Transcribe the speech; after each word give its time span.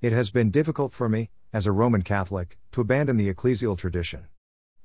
It 0.00 0.12
has 0.12 0.30
been 0.30 0.52
difficult 0.52 0.92
for 0.92 1.08
me, 1.08 1.28
as 1.52 1.66
a 1.66 1.72
Roman 1.72 2.02
Catholic, 2.02 2.56
to 2.70 2.80
abandon 2.80 3.16
the 3.16 3.34
ecclesial 3.34 3.76
tradition. 3.76 4.28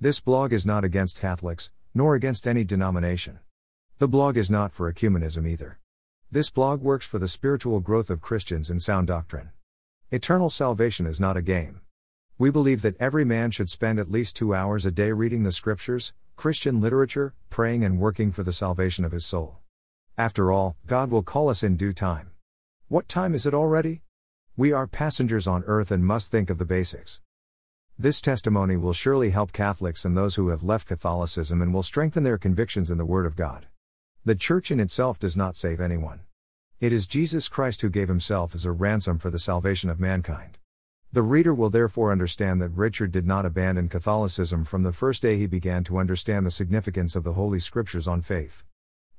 This 0.01 0.19
blog 0.19 0.51
is 0.51 0.65
not 0.65 0.83
against 0.83 1.19
Catholics, 1.19 1.69
nor 1.93 2.15
against 2.15 2.47
any 2.47 2.63
denomination. 2.63 3.37
The 3.99 4.07
blog 4.07 4.37
is 4.37 4.49
not 4.49 4.73
for 4.73 4.91
ecumenism 4.91 5.47
either. 5.47 5.77
This 6.31 6.49
blog 6.49 6.81
works 6.81 7.05
for 7.05 7.19
the 7.19 7.27
spiritual 7.27 7.79
growth 7.79 8.09
of 8.09 8.21
Christians 8.21 8.71
in 8.71 8.79
sound 8.79 9.05
doctrine. 9.05 9.51
Eternal 10.09 10.49
salvation 10.49 11.05
is 11.05 11.19
not 11.19 11.37
a 11.37 11.43
game. 11.43 11.81
We 12.39 12.49
believe 12.49 12.81
that 12.81 12.99
every 12.99 13.23
man 13.23 13.51
should 13.51 13.69
spend 13.69 13.99
at 13.99 14.09
least 14.09 14.35
two 14.35 14.55
hours 14.55 14.83
a 14.83 14.89
day 14.89 15.11
reading 15.11 15.43
the 15.43 15.51
scriptures, 15.51 16.13
Christian 16.35 16.81
literature, 16.81 17.35
praying, 17.51 17.83
and 17.83 17.99
working 17.99 18.31
for 18.31 18.41
the 18.41 18.51
salvation 18.51 19.05
of 19.05 19.11
his 19.11 19.27
soul. 19.27 19.59
After 20.17 20.51
all, 20.51 20.75
God 20.87 21.11
will 21.11 21.21
call 21.21 21.49
us 21.49 21.61
in 21.61 21.77
due 21.77 21.93
time. 21.93 22.31
What 22.87 23.07
time 23.07 23.35
is 23.35 23.45
it 23.45 23.53
already? 23.53 24.01
We 24.55 24.71
are 24.71 24.85
passengers 24.85 25.47
on 25.47 25.63
earth 25.65 25.89
and 25.89 26.05
must 26.05 26.29
think 26.29 26.51
of 26.51 26.59
the 26.59 26.65
basics. 26.65 27.21
This 27.97 28.21
testimony 28.21 28.77
will 28.77 28.93
surely 28.93 29.31
help 29.31 29.51
Catholics 29.51 30.05
and 30.05 30.15
those 30.15 30.35
who 30.35 30.49
have 30.49 30.61
left 30.61 30.87
Catholicism 30.87 31.59
and 31.59 31.73
will 31.73 31.81
strengthen 31.81 32.23
their 32.23 32.37
convictions 32.37 32.91
in 32.91 32.99
the 32.99 33.05
Word 33.05 33.25
of 33.25 33.35
God. 33.35 33.65
The 34.25 34.35
Church 34.35 34.69
in 34.69 34.79
itself 34.79 35.17
does 35.17 35.35
not 35.35 35.55
save 35.55 35.81
anyone. 35.81 36.19
It 36.79 36.93
is 36.93 37.07
Jesus 37.07 37.49
Christ 37.49 37.81
who 37.81 37.89
gave 37.89 38.09
himself 38.09 38.53
as 38.53 38.63
a 38.63 38.71
ransom 38.71 39.17
for 39.17 39.31
the 39.31 39.39
salvation 39.39 39.89
of 39.89 39.99
mankind. 39.99 40.59
The 41.11 41.23
reader 41.23 41.55
will 41.55 41.71
therefore 41.71 42.11
understand 42.11 42.61
that 42.61 42.69
Richard 42.69 43.11
did 43.11 43.25
not 43.25 43.47
abandon 43.47 43.89
Catholicism 43.89 44.65
from 44.65 44.83
the 44.83 44.93
first 44.93 45.23
day 45.23 45.35
he 45.39 45.47
began 45.47 45.83
to 45.85 45.97
understand 45.97 46.45
the 46.45 46.51
significance 46.51 47.15
of 47.15 47.23
the 47.23 47.33
Holy 47.33 47.59
Scriptures 47.59 48.07
on 48.07 48.21
faith. 48.21 48.63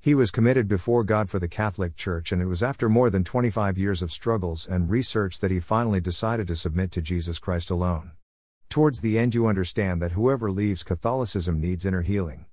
He 0.05 0.15
was 0.15 0.31
committed 0.31 0.69
before 0.69 1.03
God 1.03 1.31
for 1.31 1.39
the 1.39 1.49
Catholic 1.49 1.97
Church, 1.97 2.31
and 2.31 2.43
it 2.43 2.45
was 2.45 2.63
after 2.63 2.91
more 2.91 3.09
than 3.09 3.25
25 3.25 3.79
years 3.79 4.03
of 4.03 4.13
struggles 4.13 4.67
and 4.67 4.91
research 4.91 5.41
that 5.41 5.51
he 5.51 5.61
finally 5.61 5.99
decided 5.99 6.47
to 6.49 6.57
submit 6.57 6.91
to 6.91 7.01
Jesus 7.01 7.39
Christ 7.39 7.71
alone. 7.71 8.11
Towards 8.69 9.01
the 9.01 9.19
end, 9.19 9.35
you 9.35 9.47
understand 9.47 10.03
that 10.03 10.13
whoever 10.13 10.53
leaves 10.53 10.83
Catholicism 10.83 11.59
needs 11.59 11.87
inner 11.87 12.03
healing. 12.03 12.45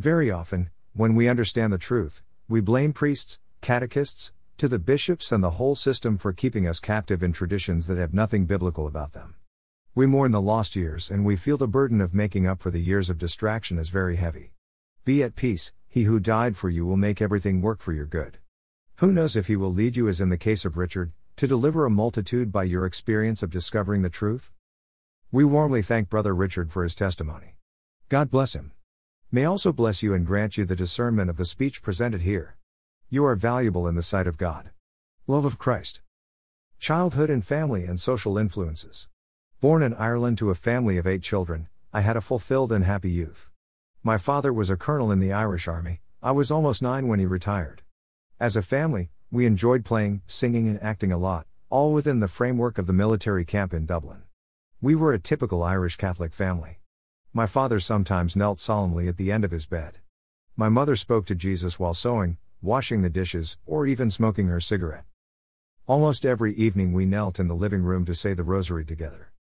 Very 0.00 0.32
often, 0.32 0.70
when 0.94 1.14
we 1.14 1.28
understand 1.28 1.72
the 1.72 1.78
truth, 1.78 2.24
we 2.48 2.60
blame 2.60 2.92
priests, 2.92 3.38
catechists, 3.60 4.32
to 4.58 4.66
the 4.66 4.80
bishops 4.80 5.30
and 5.30 5.44
the 5.44 5.50
whole 5.50 5.76
system 5.76 6.18
for 6.18 6.32
keeping 6.32 6.66
us 6.66 6.80
captive 6.80 7.22
in 7.22 7.32
traditions 7.32 7.86
that 7.86 7.98
have 7.98 8.12
nothing 8.12 8.46
biblical 8.46 8.88
about 8.88 9.12
them. 9.12 9.36
We 9.94 10.08
mourn 10.08 10.32
the 10.32 10.40
lost 10.40 10.74
years 10.74 11.08
and 11.08 11.24
we 11.24 11.36
feel 11.36 11.56
the 11.56 11.68
burden 11.68 12.00
of 12.00 12.12
making 12.12 12.48
up 12.48 12.60
for 12.60 12.72
the 12.72 12.82
years 12.82 13.10
of 13.10 13.18
distraction 13.18 13.78
is 13.78 13.90
very 13.90 14.16
heavy. 14.16 14.50
Be 15.04 15.22
at 15.22 15.36
peace, 15.36 15.70
he 15.94 16.02
who 16.02 16.18
died 16.18 16.56
for 16.56 16.68
you 16.68 16.84
will 16.84 16.96
make 16.96 17.22
everything 17.22 17.62
work 17.62 17.80
for 17.80 17.92
your 17.92 18.04
good. 18.04 18.38
Who 18.96 19.12
knows 19.12 19.36
if 19.36 19.46
he 19.46 19.54
will 19.54 19.72
lead 19.72 19.94
you, 19.94 20.08
as 20.08 20.20
in 20.20 20.28
the 20.28 20.36
case 20.36 20.64
of 20.64 20.76
Richard, 20.76 21.12
to 21.36 21.46
deliver 21.46 21.86
a 21.86 21.90
multitude 21.90 22.50
by 22.50 22.64
your 22.64 22.84
experience 22.84 23.44
of 23.44 23.50
discovering 23.50 24.02
the 24.02 24.10
truth? 24.10 24.50
We 25.30 25.44
warmly 25.44 25.82
thank 25.82 26.08
Brother 26.08 26.34
Richard 26.34 26.72
for 26.72 26.82
his 26.82 26.96
testimony. 26.96 27.58
God 28.08 28.28
bless 28.28 28.54
him. 28.54 28.72
May 29.30 29.44
also 29.44 29.72
bless 29.72 30.02
you 30.02 30.12
and 30.14 30.26
grant 30.26 30.58
you 30.58 30.64
the 30.64 30.74
discernment 30.74 31.30
of 31.30 31.36
the 31.36 31.44
speech 31.44 31.80
presented 31.80 32.22
here. 32.22 32.56
You 33.08 33.24
are 33.26 33.36
valuable 33.36 33.86
in 33.86 33.94
the 33.94 34.02
sight 34.02 34.26
of 34.26 34.36
God. 34.36 34.70
Love 35.28 35.44
of 35.44 35.58
Christ. 35.58 36.00
Childhood 36.80 37.30
and 37.30 37.46
family 37.46 37.84
and 37.84 38.00
social 38.00 38.36
influences. 38.36 39.06
Born 39.60 39.80
in 39.80 39.94
Ireland 39.94 40.38
to 40.38 40.50
a 40.50 40.56
family 40.56 40.98
of 40.98 41.06
eight 41.06 41.22
children, 41.22 41.68
I 41.92 42.00
had 42.00 42.16
a 42.16 42.20
fulfilled 42.20 42.72
and 42.72 42.84
happy 42.84 43.12
youth. 43.12 43.52
My 44.06 44.18
father 44.18 44.52
was 44.52 44.68
a 44.68 44.76
colonel 44.76 45.10
in 45.10 45.18
the 45.18 45.32
Irish 45.32 45.66
Army, 45.66 46.02
I 46.22 46.30
was 46.30 46.50
almost 46.50 46.82
nine 46.82 47.08
when 47.08 47.20
he 47.20 47.24
retired. 47.24 47.80
As 48.38 48.54
a 48.54 48.60
family, 48.60 49.08
we 49.30 49.46
enjoyed 49.46 49.82
playing, 49.82 50.20
singing, 50.26 50.68
and 50.68 50.78
acting 50.82 51.10
a 51.10 51.16
lot, 51.16 51.46
all 51.70 51.94
within 51.94 52.20
the 52.20 52.28
framework 52.28 52.76
of 52.76 52.86
the 52.86 52.92
military 52.92 53.46
camp 53.46 53.72
in 53.72 53.86
Dublin. 53.86 54.24
We 54.78 54.94
were 54.94 55.14
a 55.14 55.18
typical 55.18 55.62
Irish 55.62 55.96
Catholic 55.96 56.34
family. 56.34 56.80
My 57.32 57.46
father 57.46 57.80
sometimes 57.80 58.36
knelt 58.36 58.58
solemnly 58.58 59.08
at 59.08 59.16
the 59.16 59.32
end 59.32 59.42
of 59.42 59.52
his 59.52 59.64
bed. 59.64 60.00
My 60.54 60.68
mother 60.68 60.96
spoke 60.96 61.24
to 61.24 61.34
Jesus 61.34 61.78
while 61.78 61.94
sewing, 61.94 62.36
washing 62.60 63.00
the 63.00 63.08
dishes, 63.08 63.56
or 63.64 63.86
even 63.86 64.10
smoking 64.10 64.48
her 64.48 64.60
cigarette. 64.60 65.06
Almost 65.86 66.26
every 66.26 66.54
evening 66.56 66.92
we 66.92 67.06
knelt 67.06 67.40
in 67.40 67.48
the 67.48 67.54
living 67.54 67.82
room 67.82 68.04
to 68.04 68.14
say 68.14 68.34
the 68.34 68.44
rosary 68.44 68.84
together. 68.84 69.32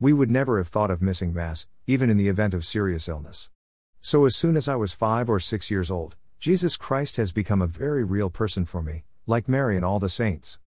We 0.00 0.12
would 0.12 0.28
never 0.28 0.58
have 0.58 0.66
thought 0.66 0.90
of 0.90 1.00
missing 1.00 1.32
Mass, 1.32 1.68
even 1.86 2.10
in 2.10 2.16
the 2.16 2.28
event 2.28 2.52
of 2.52 2.64
serious 2.64 3.06
illness. 3.06 3.50
So, 4.00 4.26
as 4.26 4.36
soon 4.36 4.56
as 4.56 4.68
I 4.68 4.76
was 4.76 4.92
five 4.92 5.28
or 5.28 5.40
six 5.40 5.70
years 5.70 5.90
old, 5.90 6.14
Jesus 6.38 6.76
Christ 6.76 7.16
has 7.16 7.32
become 7.32 7.60
a 7.60 7.66
very 7.66 8.04
real 8.04 8.30
person 8.30 8.64
for 8.64 8.80
me, 8.80 9.04
like 9.26 9.48
Mary 9.48 9.74
and 9.74 9.84
all 9.84 9.98
the 9.98 10.08
saints. 10.08 10.60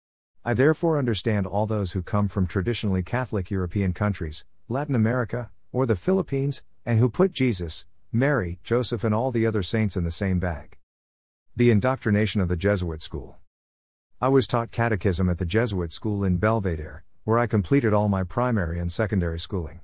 I 0.44 0.54
therefore 0.56 0.98
understand 0.98 1.46
all 1.46 1.68
those 1.68 1.92
who 1.92 2.02
come 2.02 2.28
from 2.28 2.48
traditionally 2.48 3.04
Catholic 3.04 3.52
European 3.52 3.94
countries, 3.94 4.46
Latin 4.68 4.96
America, 4.96 5.52
or 5.72 5.86
the 5.86 5.96
Philippines, 5.96 6.64
and 6.86 6.98
who 6.98 7.10
put 7.10 7.32
Jesus, 7.32 7.86
Mary, 8.12 8.60
Joseph, 8.64 9.04
and 9.04 9.14
all 9.14 9.32
the 9.32 9.46
other 9.46 9.62
saints 9.62 9.96
in 9.96 10.04
the 10.04 10.12
same 10.12 10.40
bag. 10.40 10.78
The 11.56 11.70
indoctrination 11.70 12.42
of 12.42 12.48
the 12.48 12.58
Jesuit 12.58 13.04
school. 13.04 13.38
I 14.20 14.30
was 14.30 14.48
taught 14.48 14.72
catechism 14.72 15.30
at 15.30 15.38
the 15.38 15.46
Jesuit 15.46 15.94
school 15.94 16.24
in 16.24 16.38
Belvedere, 16.38 17.04
where 17.26 17.38
I 17.38 17.46
completed 17.46 17.94
all 17.94 18.10
my 18.10 18.24
primary 18.24 18.80
and 18.80 18.92
secondary 18.92 19.40
schooling. 19.40 19.82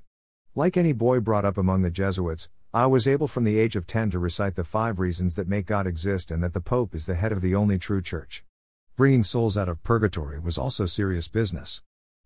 Like 0.56 0.76
any 0.76 0.92
boy 0.92 1.20
brought 1.20 1.44
up 1.44 1.56
among 1.56 1.82
the 1.82 1.90
Jesuits, 1.90 2.48
I 2.76 2.84
was 2.84 3.08
able 3.08 3.26
from 3.26 3.44
the 3.44 3.58
age 3.58 3.74
of 3.74 3.86
10 3.86 4.10
to 4.10 4.18
recite 4.18 4.54
the 4.54 4.62
five 4.62 4.98
reasons 4.98 5.34
that 5.36 5.48
make 5.48 5.64
God 5.64 5.86
exist 5.86 6.30
and 6.30 6.44
that 6.44 6.52
the 6.52 6.60
Pope 6.60 6.94
is 6.94 7.06
the 7.06 7.14
head 7.14 7.32
of 7.32 7.40
the 7.40 7.54
only 7.54 7.78
true 7.78 8.02
church. 8.02 8.44
Bringing 8.96 9.24
souls 9.24 9.56
out 9.56 9.70
of 9.70 9.82
purgatory 9.82 10.38
was 10.38 10.58
also 10.58 10.84
serious 10.84 11.26
business. 11.26 11.82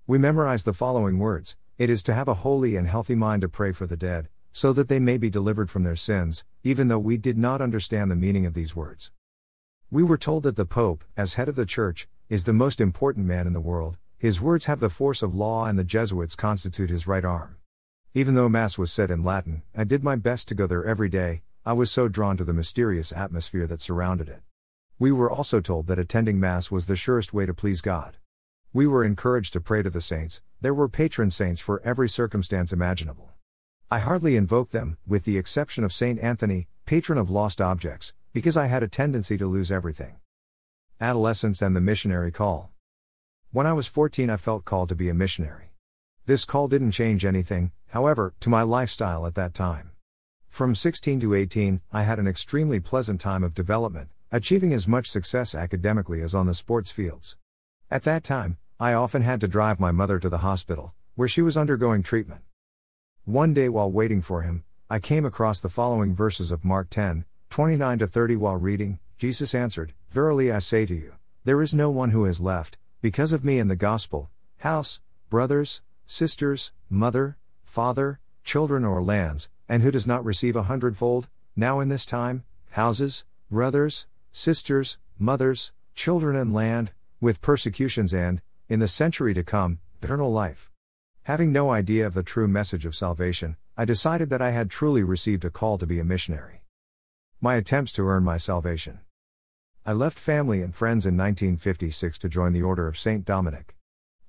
We 0.09 0.19
memorized 0.19 0.65
the 0.65 0.73
following 0.73 1.21
words 1.21 1.55
It 1.79 1.89
is 1.89 2.03
to 2.03 2.15
have 2.15 2.27
a 2.27 2.43
holy 2.43 2.75
and 2.75 2.89
healthy 2.89 3.15
mind 3.15 3.43
to 3.43 3.49
pray 3.49 3.71
for 3.71 3.87
the 3.87 3.97
dead, 3.97 4.29
so 4.51 4.73
that 4.73 4.89
they 4.89 4.99
may 4.99 5.19
be 5.19 5.31
delivered 5.31 5.71
from 5.71 5.85
their 5.85 5.95
sins, 5.95 6.45
even 6.65 6.89
though 6.89 6.99
we 6.99 7.17
did 7.17 7.39
not 7.39 7.63
understand 7.63 8.11
the 8.11 8.17
meaning 8.17 8.45
of 8.45 8.55
these 8.55 8.75
words. 8.75 9.13
We 9.89 10.03
were 10.03 10.19
told 10.19 10.43
that 10.43 10.57
the 10.57 10.67
Pope, 10.67 11.05
as 11.17 11.35
head 11.35 11.49
of 11.49 11.55
the 11.55 11.65
Church, 11.65 12.09
is 12.29 12.43
the 12.43 12.53
most 12.53 12.81
important 12.81 13.25
man 13.25 13.47
in 13.47 13.53
the 13.53 13.61
world, 13.61 13.99
his 14.19 14.41
words 14.41 14.65
have 14.65 14.81
the 14.81 14.91
force 14.91 15.23
of 15.23 15.33
law, 15.33 15.67
and 15.67 15.79
the 15.79 15.85
Jesuits 15.85 16.35
constitute 16.35 16.91
his 16.91 17.07
right 17.07 17.25
arm. 17.25 17.60
Even 18.13 18.35
though 18.35 18.49
Mass 18.49 18.77
was 18.77 18.91
said 18.91 19.09
in 19.09 19.23
Latin, 19.23 19.63
I 19.73 19.85
did 19.85 20.03
my 20.03 20.17
best 20.17 20.49
to 20.49 20.57
go 20.57 20.67
there 20.67 20.85
every 20.85 21.09
day, 21.09 21.43
I 21.65 21.75
was 21.75 21.93
so 21.93 22.09
drawn 22.09 22.37
to 22.39 22.45
the 22.45 22.53
mysterious 22.53 23.13
atmosphere 23.13 23.69
that 23.69 23.81
surrounded 23.81 24.29
it. 24.29 24.43
We 24.99 25.13
were 25.13 25.31
also 25.31 25.61
told 25.61 25.87
that 25.87 26.01
attending 26.01 26.41
Mass 26.41 26.73
was 26.73 26.87
the 26.87 26.97
surest 26.97 27.33
way 27.33 27.47
to 27.47 27.55
please 27.55 27.81
God. 27.81 28.17
We 28.73 28.89
were 28.89 29.05
encouraged 29.05 29.53
to 29.53 29.61
pray 29.61 29.85
to 29.85 29.91
the 29.91 30.01
saints, 30.01 30.43
there 30.61 30.75
were 30.75 30.89
patron 30.89 31.31
saints 31.31 31.61
for 31.61 31.81
every 31.85 32.09
circumstance 32.09 32.73
imaginable. 32.73 33.31
I 33.93 34.01
hardly 34.01 34.35
invoked 34.35 34.73
them, 34.73 34.99
with 35.07 35.25
the 35.25 35.39
exception 35.39 35.85
of 35.85 35.93
Saint 35.93 36.19
Anthony, 36.19 36.67
patron 36.87 37.17
of 37.17 37.31
lost 37.31 37.61
objects, 37.61 38.13
because 38.33 38.57
I 38.57 38.67
had 38.67 38.83
a 38.83 38.89
tendency 38.89 39.39
to 39.39 39.47
lose 39.47 39.71
everything. 39.71 40.17
Adolescence 41.01 41.63
and 41.63 41.77
the 41.77 41.81
missionary 41.81 42.33
call. 42.33 42.73
When 43.53 43.69
I 43.69 43.73
was 43.73 43.87
14, 43.87 44.31
I 44.31 44.37
felt 44.37 44.65
called 44.65 44.89
to 44.89 44.97
be 44.97 45.09
a 45.09 45.15
missionary. 45.15 45.70
This 46.27 46.45
call 46.45 46.69
didn't 46.69 46.93
change 46.93 47.25
anything, 47.25 47.73
however, 47.89 48.35
to 48.41 48.51
my 48.51 48.63
lifestyle 48.63 49.27
at 49.27 49.35
that 49.35 49.55
time. 49.55 49.91
From 50.49 50.75
16 50.75 51.21
to 51.21 51.35
18, 51.35 51.81
I 51.93 52.03
had 52.03 52.19
an 52.19 52.27
extremely 52.27 52.79
pleasant 52.81 53.21
time 53.21 53.43
of 53.43 53.55
development, 53.55 54.11
achieving 54.31 54.73
as 54.73 54.87
much 54.87 55.11
success 55.11 55.55
academically 55.55 56.21
as 56.21 56.35
on 56.35 56.47
the 56.47 56.55
sports 56.55 56.91
fields. 56.91 57.37
At 57.91 58.03
that 58.05 58.23
time, 58.23 58.59
I 58.79 58.93
often 58.93 59.23
had 59.23 59.41
to 59.41 59.49
drive 59.49 59.81
my 59.81 59.93
mother 59.93 60.19
to 60.19 60.29
the 60.29 60.39
hospital, 60.39 60.95
where 61.15 61.29
she 61.29 61.43
was 61.43 61.57
undergoing 61.57 62.03
treatment. 62.03 62.43
One 63.25 63.55
day 63.55 63.69
while 63.69 63.91
waiting 63.91 64.21
for 64.21 64.43
him, 64.43 64.65
I 64.89 64.99
came 64.99 65.25
across 65.25 65.61
the 65.61 65.69
following 65.69 66.15
verses 66.15 66.51
of 66.51 66.65
Mark 66.65 66.91
10, 66.91 67.25
29 67.49 67.99
to 68.01 68.07
30 68.07 68.37
while 68.37 68.57
reading. 68.57 68.99
Jesus 69.19 69.55
answered, 69.55 69.95
Verily 70.11 70.51
I 70.51 70.59
say 70.61 70.87
to 70.87 70.95
you, 70.95 71.15
there 71.45 71.63
is 71.63 71.75
no 71.75 71.91
one 71.91 72.11
who 72.11 72.25
has 72.25 72.41
left, 72.41 72.77
because 73.01 73.33
of 73.33 73.45
me 73.45 73.59
and 73.59 73.71
the 73.71 73.77
gospel, 73.77 74.31
house, 74.59 75.01
brothers, 75.29 75.83
sisters, 76.11 76.73
mother, 76.91 77.37
father, 77.63 78.19
children, 78.43 78.85
or 78.85 79.01
lands, 79.01 79.49
and 79.69 79.81
who 79.85 79.93
does 79.93 80.09
not 80.09 80.25
receive 80.25 80.57
a 80.57 80.65
hundredfold, 80.65 81.29
now 81.55 81.79
in 81.79 81.89
this 81.89 82.05
time, 82.05 82.43
houses, 82.71 83.25
brothers, 83.49 84.09
sisters, 84.33 84.99
mothers, 85.21 85.71
children, 85.95 86.35
and 86.35 86.53
land, 86.53 86.91
with 87.21 87.41
persecutions 87.41 88.13
and, 88.13 88.43
in 88.69 88.81
the 88.81 88.89
century 88.89 89.33
to 89.33 89.45
come, 89.45 89.79
eternal 90.03 90.33
life. 90.33 90.69
Having 91.23 91.53
no 91.53 91.71
idea 91.71 92.09
of 92.09 92.15
the 92.15 92.25
true 92.25 92.49
message 92.49 92.85
of 92.85 92.97
salvation, 92.97 93.57
I 93.77 93.85
decided 93.85 94.31
that 94.31 94.43
I 94.43 94.51
had 94.51 94.69
truly 94.69 95.05
received 95.05 95.45
a 95.45 95.51
call 95.51 95.79
to 95.79 95.87
be 95.87 96.01
a 96.01 96.05
missionary. 96.05 96.65
My 97.41 97.55
attempts 97.55 97.93
to 97.93 98.09
earn 98.09 98.25
my 98.25 98.37
salvation. 98.37 98.99
I 99.87 99.93
left 99.93 100.19
family 100.19 100.61
and 100.61 100.75
friends 100.75 101.07
in 101.07 101.17
1956 101.17 102.19
to 102.19 102.29
join 102.29 102.53
the 102.53 102.63
Order 102.63 102.89
of 102.89 102.99
St. 102.99 103.25
Dominic. 103.25 103.77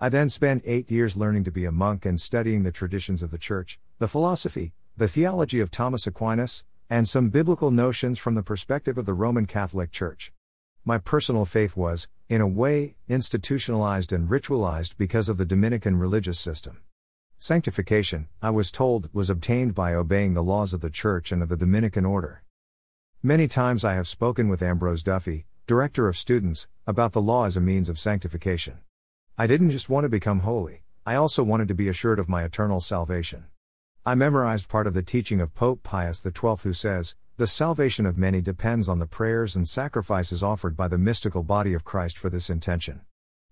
I 0.04 0.10
then 0.10 0.32
spent 0.32 0.64
eight 0.66 0.90
years 0.90 1.16
learning 1.16 1.44
to 1.44 1.52
be 1.52 1.66
a 1.66 1.72
monk 1.72 2.08
and 2.08 2.20
studying 2.20 2.64
the 2.64 2.72
traditions 2.72 3.22
of 3.22 3.30
the 3.30 3.38
Church, 3.38 3.80
the 4.00 4.08
philosophy, 4.08 4.74
the 4.98 5.08
theology 5.08 5.60
of 5.60 5.70
Thomas 5.70 6.08
Aquinas, 6.08 6.64
and 6.90 7.08
some 7.08 7.30
biblical 7.30 7.70
notions 7.70 8.18
from 8.18 8.34
the 8.34 8.42
perspective 8.42 8.98
of 8.98 9.06
the 9.06 9.14
Roman 9.14 9.46
Catholic 9.46 9.92
Church. 9.92 10.34
My 10.84 10.98
personal 10.98 11.46
faith 11.46 11.78
was, 11.78 12.08
in 12.28 12.42
a 12.42 12.48
way, 12.48 12.96
institutionalized 13.08 14.12
and 14.12 14.28
ritualized 14.28 14.98
because 14.98 15.30
of 15.30 15.38
the 15.38 15.46
Dominican 15.46 15.98
religious 15.98 16.40
system. 16.40 16.80
Sanctification, 17.38 18.28
I 18.42 18.50
was 18.50 18.72
told, 18.72 19.08
was 19.14 19.30
obtained 19.30 19.76
by 19.76 19.94
obeying 19.94 20.34
the 20.34 20.42
laws 20.42 20.74
of 20.74 20.82
the 20.82 20.90
Church 20.90 21.32
and 21.32 21.44
of 21.44 21.50
the 21.50 21.56
Dominican 21.56 22.06
order. 22.06 22.42
Many 23.22 23.48
times 23.48 23.86
I 23.86 23.94
have 23.94 24.08
spoken 24.08 24.50
with 24.50 24.64
Ambrose 24.64 25.04
Duffy, 25.04 25.46
director 25.68 26.08
of 26.08 26.18
students, 26.18 26.68
about 26.88 27.12
the 27.12 27.22
law 27.22 27.46
as 27.46 27.56
a 27.56 27.62
means 27.62 27.88
of 27.88 28.00
sanctification. 28.00 28.80
I 29.42 29.48
didn't 29.48 29.72
just 29.72 29.90
want 29.90 30.04
to 30.04 30.10
become 30.10 30.42
holy, 30.42 30.84
I 31.04 31.16
also 31.16 31.42
wanted 31.42 31.68
to 31.70 31.74
be 31.74 31.88
assured 31.88 32.20
of 32.20 32.30
my 32.30 32.44
eternal 32.44 32.80
salvation. 32.80 33.46
I 34.06 34.14
memorized 34.14 34.70
part 34.70 34.86
of 34.86 34.94
the 34.94 35.02
teaching 35.02 35.42
of 35.42 35.56
Pope 35.56 35.82
Pius 35.82 36.22
XII, 36.22 36.58
who 36.62 36.74
says, 36.74 37.16
The 37.38 37.48
salvation 37.48 38.06
of 38.06 38.20
many 38.20 38.40
depends 38.42 38.88
on 38.88 39.00
the 39.00 39.08
prayers 39.08 39.56
and 39.56 39.68
sacrifices 39.68 40.44
offered 40.44 40.78
by 40.78 40.88
the 40.88 41.00
mystical 41.00 41.42
body 41.42 41.74
of 41.74 41.84
Christ 41.84 42.20
for 42.20 42.30
this 42.30 42.52
intention. 42.52 43.02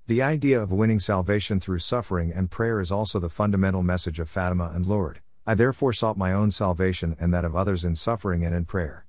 The 0.05 0.21
idea 0.21 0.61
of 0.61 0.71
winning 0.71 0.99
salvation 0.99 1.59
through 1.59 1.79
suffering 1.79 2.31
and 2.31 2.51
prayer 2.51 2.79
is 2.79 2.91
also 2.91 3.17
the 3.17 3.27
fundamental 3.27 3.81
message 3.81 4.19
of 4.19 4.29
Fatima 4.29 4.71
and 4.75 4.85
Lourdes. 4.85 5.21
I 5.47 5.55
therefore 5.55 5.93
sought 5.93 6.19
my 6.19 6.31
own 6.31 6.51
salvation 6.51 7.15
and 7.19 7.33
that 7.33 7.45
of 7.45 7.55
others 7.55 7.83
in 7.83 7.95
suffering 7.95 8.45
and 8.45 8.53
in 8.53 8.65
prayer. 8.65 9.07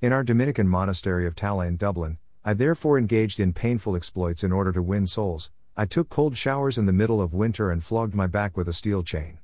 In 0.00 0.12
our 0.12 0.22
Dominican 0.22 0.68
monastery 0.68 1.26
of 1.26 1.34
Tallane, 1.34 1.76
Dublin, 1.76 2.18
I 2.44 2.54
therefore 2.54 2.96
engaged 2.96 3.40
in 3.40 3.52
painful 3.52 3.96
exploits 3.96 4.44
in 4.44 4.52
order 4.52 4.70
to 4.70 4.80
win 4.80 5.08
souls. 5.08 5.50
I 5.78 5.84
took 5.84 6.08
cold 6.08 6.38
showers 6.38 6.78
in 6.78 6.86
the 6.86 6.92
middle 6.94 7.20
of 7.20 7.34
winter 7.34 7.70
and 7.70 7.84
flogged 7.84 8.14
my 8.14 8.26
back 8.26 8.56
with 8.56 8.66
a 8.66 8.72
steel 8.72 9.02
chain. 9.02 9.40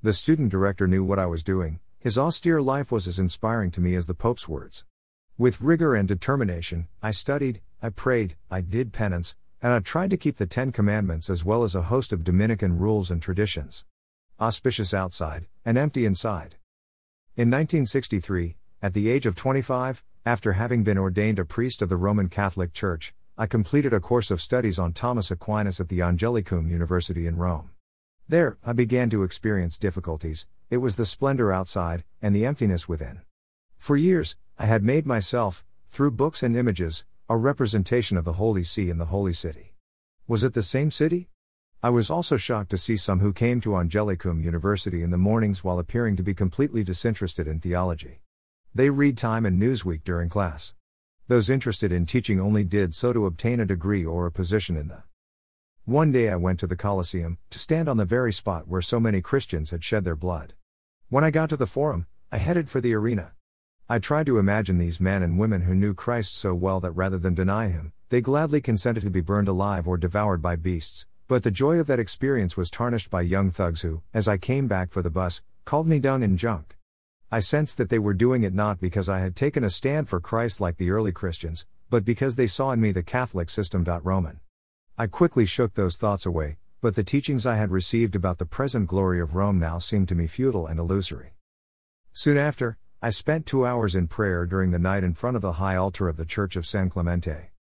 The 0.00 0.12
student 0.12 0.48
director 0.48 0.86
knew 0.86 1.02
what 1.02 1.18
I 1.18 1.26
was 1.26 1.42
doing, 1.42 1.80
his 1.98 2.16
austere 2.16 2.62
life 2.62 2.92
was 2.92 3.08
as 3.08 3.18
inspiring 3.18 3.72
to 3.72 3.80
me 3.80 3.96
as 3.96 4.06
the 4.06 4.14
Pope's 4.14 4.48
words. 4.48 4.84
With 5.36 5.60
rigor 5.60 5.96
and 5.96 6.06
determination, 6.06 6.86
I 7.02 7.10
studied, 7.10 7.62
I 7.82 7.88
prayed, 7.88 8.36
I 8.48 8.60
did 8.60 8.92
penance, 8.92 9.34
and 9.60 9.72
I 9.72 9.80
tried 9.80 10.10
to 10.10 10.16
keep 10.16 10.36
the 10.36 10.46
Ten 10.46 10.70
Commandments 10.70 11.28
as 11.28 11.44
well 11.44 11.64
as 11.64 11.74
a 11.74 11.82
host 11.82 12.12
of 12.12 12.22
Dominican 12.22 12.78
rules 12.78 13.10
and 13.10 13.20
traditions. 13.20 13.84
Auspicious 14.40 14.94
outside, 14.94 15.48
and 15.64 15.76
empty 15.76 16.04
inside. 16.04 16.58
In 17.36 17.50
1963, 17.50 18.54
at 18.82 18.94
the 18.94 19.10
age 19.10 19.26
of 19.26 19.34
25, 19.34 20.04
after 20.24 20.52
having 20.52 20.84
been 20.84 20.98
ordained 20.98 21.40
a 21.40 21.44
priest 21.44 21.82
of 21.82 21.88
the 21.88 21.96
Roman 21.96 22.28
Catholic 22.28 22.72
Church, 22.72 23.12
I 23.38 23.46
completed 23.46 23.94
a 23.94 24.00
course 24.00 24.30
of 24.30 24.42
studies 24.42 24.78
on 24.78 24.92
Thomas 24.92 25.30
Aquinas 25.30 25.80
at 25.80 25.88
the 25.88 26.00
Angelicum 26.00 26.68
University 26.68 27.26
in 27.26 27.36
Rome. 27.36 27.70
There, 28.28 28.58
I 28.62 28.74
began 28.74 29.08
to 29.08 29.22
experience 29.22 29.78
difficulties, 29.78 30.46
it 30.68 30.76
was 30.76 30.96
the 30.96 31.06
splendor 31.06 31.50
outside, 31.50 32.04
and 32.20 32.36
the 32.36 32.44
emptiness 32.44 32.90
within. 32.90 33.22
For 33.78 33.96
years, 33.96 34.36
I 34.58 34.66
had 34.66 34.84
made 34.84 35.06
myself, 35.06 35.64
through 35.88 36.10
books 36.10 36.42
and 36.42 36.54
images, 36.54 37.06
a 37.26 37.38
representation 37.38 38.18
of 38.18 38.26
the 38.26 38.34
Holy 38.34 38.64
See 38.64 38.90
and 38.90 39.00
the 39.00 39.06
Holy 39.06 39.32
City. 39.32 39.72
Was 40.28 40.44
it 40.44 40.52
the 40.52 40.62
same 40.62 40.90
city? 40.90 41.30
I 41.82 41.88
was 41.88 42.10
also 42.10 42.36
shocked 42.36 42.70
to 42.70 42.78
see 42.78 42.98
some 42.98 43.20
who 43.20 43.32
came 43.32 43.62
to 43.62 43.70
Angelicum 43.70 44.44
University 44.44 45.02
in 45.02 45.10
the 45.10 45.16
mornings 45.16 45.64
while 45.64 45.78
appearing 45.78 46.16
to 46.16 46.22
be 46.22 46.34
completely 46.34 46.84
disinterested 46.84 47.48
in 47.48 47.60
theology. 47.60 48.20
They 48.74 48.90
read 48.90 49.16
Time 49.16 49.46
and 49.46 49.60
Newsweek 49.60 50.04
during 50.04 50.28
class. 50.28 50.74
Those 51.28 51.48
interested 51.48 51.92
in 51.92 52.04
teaching 52.04 52.40
only 52.40 52.64
did 52.64 52.94
so 52.94 53.12
to 53.12 53.26
obtain 53.26 53.60
a 53.60 53.64
degree 53.64 54.04
or 54.04 54.26
a 54.26 54.32
position 54.32 54.76
in 54.76 54.88
the. 54.88 55.04
One 55.84 56.10
day 56.10 56.28
I 56.28 56.36
went 56.36 56.58
to 56.60 56.66
the 56.66 56.76
Colosseum, 56.76 57.38
to 57.50 57.58
stand 57.58 57.88
on 57.88 57.96
the 57.96 58.04
very 58.04 58.32
spot 58.32 58.66
where 58.66 58.82
so 58.82 58.98
many 58.98 59.20
Christians 59.20 59.70
had 59.70 59.84
shed 59.84 60.04
their 60.04 60.16
blood. 60.16 60.54
When 61.08 61.24
I 61.24 61.30
got 61.30 61.48
to 61.50 61.56
the 61.56 61.66
Forum, 61.66 62.06
I 62.30 62.38
headed 62.38 62.68
for 62.68 62.80
the 62.80 62.94
arena. 62.94 63.32
I 63.88 63.98
tried 63.98 64.26
to 64.26 64.38
imagine 64.38 64.78
these 64.78 65.00
men 65.00 65.22
and 65.22 65.38
women 65.38 65.62
who 65.62 65.74
knew 65.74 65.94
Christ 65.94 66.36
so 66.36 66.54
well 66.54 66.80
that 66.80 66.92
rather 66.92 67.18
than 67.18 67.34
deny 67.34 67.68
him, 67.68 67.92
they 68.08 68.20
gladly 68.20 68.60
consented 68.60 69.02
to 69.02 69.10
be 69.10 69.20
burned 69.20 69.48
alive 69.48 69.86
or 69.86 69.96
devoured 69.96 70.42
by 70.42 70.56
beasts, 70.56 71.06
but 71.28 71.42
the 71.44 71.50
joy 71.50 71.78
of 71.78 71.86
that 71.86 72.00
experience 72.00 72.56
was 72.56 72.70
tarnished 72.70 73.10
by 73.10 73.22
young 73.22 73.50
thugs 73.50 73.82
who, 73.82 74.02
as 74.12 74.28
I 74.28 74.38
came 74.38 74.66
back 74.66 74.90
for 74.90 75.02
the 75.02 75.10
bus, 75.10 75.42
called 75.64 75.86
me 75.86 75.98
dung 75.98 76.22
and 76.22 76.38
junk. 76.38 76.76
I 77.34 77.40
sensed 77.40 77.78
that 77.78 77.88
they 77.88 77.98
were 77.98 78.12
doing 78.12 78.42
it 78.42 78.52
not 78.52 78.78
because 78.78 79.08
I 79.08 79.20
had 79.20 79.34
taken 79.34 79.64
a 79.64 79.70
stand 79.70 80.06
for 80.06 80.20
Christ 80.20 80.60
like 80.60 80.76
the 80.76 80.90
early 80.90 81.12
Christians, 81.12 81.64
but 81.88 82.04
because 82.04 82.36
they 82.36 82.46
saw 82.46 82.72
in 82.72 82.80
me 82.82 82.92
the 82.92 83.02
Catholic 83.02 83.48
system. 83.48 83.84
Roman. 83.84 84.40
I 84.98 85.06
quickly 85.06 85.46
shook 85.46 85.72
those 85.72 85.96
thoughts 85.96 86.26
away, 86.26 86.58
but 86.82 86.94
the 86.94 87.02
teachings 87.02 87.46
I 87.46 87.56
had 87.56 87.70
received 87.70 88.14
about 88.14 88.36
the 88.36 88.44
present 88.44 88.86
glory 88.86 89.18
of 89.18 89.34
Rome 89.34 89.58
now 89.58 89.78
seemed 89.78 90.08
to 90.08 90.14
me 90.14 90.26
futile 90.26 90.66
and 90.66 90.78
illusory. 90.78 91.32
Soon 92.12 92.36
after, 92.36 92.76
I 93.00 93.08
spent 93.08 93.46
two 93.46 93.64
hours 93.64 93.94
in 93.94 94.08
prayer 94.08 94.44
during 94.44 94.70
the 94.70 94.78
night 94.78 95.02
in 95.02 95.14
front 95.14 95.34
of 95.36 95.40
the 95.40 95.52
high 95.52 95.76
altar 95.76 96.10
of 96.10 96.18
the 96.18 96.26
Church 96.26 96.54
of 96.54 96.66
San 96.66 96.90
Clemente. 96.90 97.52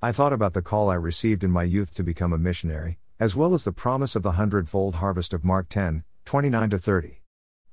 I 0.00 0.10
thought 0.10 0.32
about 0.32 0.54
the 0.54 0.62
call 0.62 0.88
I 0.88 0.94
received 0.94 1.44
in 1.44 1.50
my 1.50 1.64
youth 1.64 1.92
to 1.96 2.02
become 2.02 2.32
a 2.32 2.38
missionary, 2.38 2.96
as 3.20 3.36
well 3.36 3.52
as 3.52 3.64
the 3.64 3.72
promise 3.72 4.16
of 4.16 4.22
the 4.22 4.40
hundredfold 4.40 4.94
harvest 4.94 5.34
of 5.34 5.44
Mark 5.44 5.68
10, 5.68 6.02
29 6.24 6.70
30. 6.70 7.20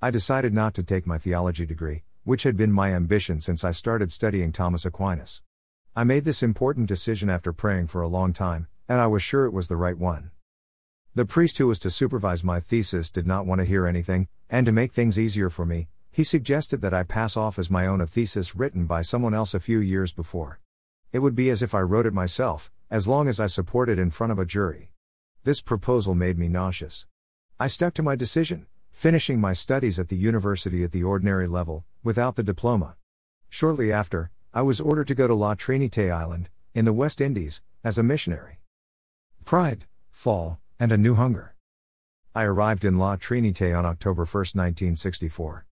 I 0.01 0.12
decided 0.12 0.53
not 0.53 0.74
to 0.74 0.83
take 0.83 1.07
my 1.07 1.18
theology 1.18 1.65
degree, 1.65 2.03
which 2.24 2.44
had 2.44 2.57
been 2.57 2.71
my 2.71 2.94
ambition 2.94 3.39
since 3.39 3.63
I 3.63 3.71
started 3.71 4.12
studying 4.12 4.51
Thomas 4.51 4.86
Aquinas. 4.86 5.42
I 5.95 6.03
made 6.03 6.25
this 6.25 6.44
important 6.44 6.88
decision 6.88 7.30
after 7.30 7.53
praying 7.53 7.88
for 7.88 8.01
a 8.01 8.07
long 8.07 8.33
time, 8.33 8.68
and 8.89 9.00
I 9.00 9.07
was 9.07 9.24
sure 9.24 9.45
it 9.45 9.53
was 9.53 9.68
the 9.69 9.77
right 9.77 9.97
one. 9.97 10.31
The 11.15 11.25
priest 11.25 11.57
who 11.57 11.68
was 11.68 11.80
to 11.80 11.89
supervise 11.89 12.44
my 12.44 12.59
thesis 12.59 13.09
did 13.09 13.25
not 13.25 13.45
want 13.45 13.59
to 13.59 13.65
hear 13.65 13.88
anything, 13.88 14.27
and 14.50 14.65
to 14.65 14.74
make 14.74 14.92
things 14.92 15.18
easier 15.18 15.50
for 15.50 15.65
me, 15.65 15.88
he 16.12 16.25
suggested 16.25 16.81
that 16.81 16.94
I 16.94 17.03
pass 17.03 17.38
off 17.38 17.57
as 17.57 17.71
my 17.71 17.88
own 17.88 18.01
a 18.01 18.07
thesis 18.07 18.56
written 18.56 18.86
by 18.86 19.01
someone 19.01 19.33
else 19.33 19.53
a 19.53 19.59
few 19.62 19.80
years 19.80 20.12
before. 20.12 20.59
It 21.13 21.19
would 21.19 21.36
be 21.36 21.50
as 21.50 21.63
if 21.63 21.74
I 21.74 21.80
wrote 21.81 22.06
it 22.06 22.13
myself, 22.13 22.69
as 22.92 23.07
long 23.07 23.30
as 23.30 23.39
I 23.39 23.47
support 23.47 23.89
it 23.89 23.97
in 23.97 24.12
front 24.12 24.33
of 24.33 24.39
a 24.39 24.45
jury. 24.45 24.92
This 25.45 25.62
proposal 25.62 26.15
made 26.15 26.38
me 26.38 26.50
nauseous. 26.50 27.06
I 27.59 27.68
stuck 27.68 27.94
to 27.94 28.03
my 28.03 28.18
decision, 28.18 28.68
finishing 28.95 29.42
my 29.42 29.51
studies 29.51 30.00
at 30.00 30.07
the 30.07 30.15
university 30.15 30.81
at 30.81 30.94
the 30.94 31.03
ordinary 31.03 31.47
level, 31.47 31.83
without 32.01 32.38
the 32.38 32.44
diploma. 32.44 32.95
Shortly 33.50 33.92
after, 33.92 34.31
I 34.53 34.62
was 34.62 34.80
ordered 34.80 35.09
to 35.09 35.15
go 35.15 35.27
to 35.27 35.36
La 35.36 35.53
Trinité 35.53 36.09
Island, 36.13 36.47
in 36.74 36.86
the 36.86 36.94
West 36.94 37.19
Indies, 37.19 37.62
as 37.83 37.97
a 37.97 38.03
missionary. 38.03 38.62
Pride, 39.44 39.86
fall, 40.12 40.59
and 40.80 40.94
a 40.94 40.97
new 40.97 41.15
hunger. 41.15 41.56
I 42.33 42.45
arrived 42.45 42.86
in 42.86 42.97
La 42.97 43.18
Trinité 43.18 43.77
on 43.77 43.86
October 43.86 44.24
1, 44.24 44.39
1964. 44.56 45.65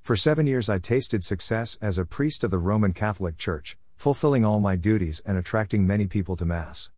For 0.00 0.16
seven 0.16 0.46
years 0.46 0.70
I 0.70 0.78
tasted 0.78 1.22
success 1.22 1.76
as 1.82 1.98
a 1.98 2.06
priest 2.06 2.44
of 2.44 2.50
the 2.50 2.58
Roman 2.58 2.94
Catholic 2.94 3.36
Church, 3.36 3.76
fulfilling 3.94 4.46
all 4.46 4.58
my 4.58 4.76
duties 4.76 5.20
and 5.26 5.36
attracting 5.36 5.86
many 5.86 6.06
people 6.06 6.34
to 6.34 6.46
Mass. 6.46 6.88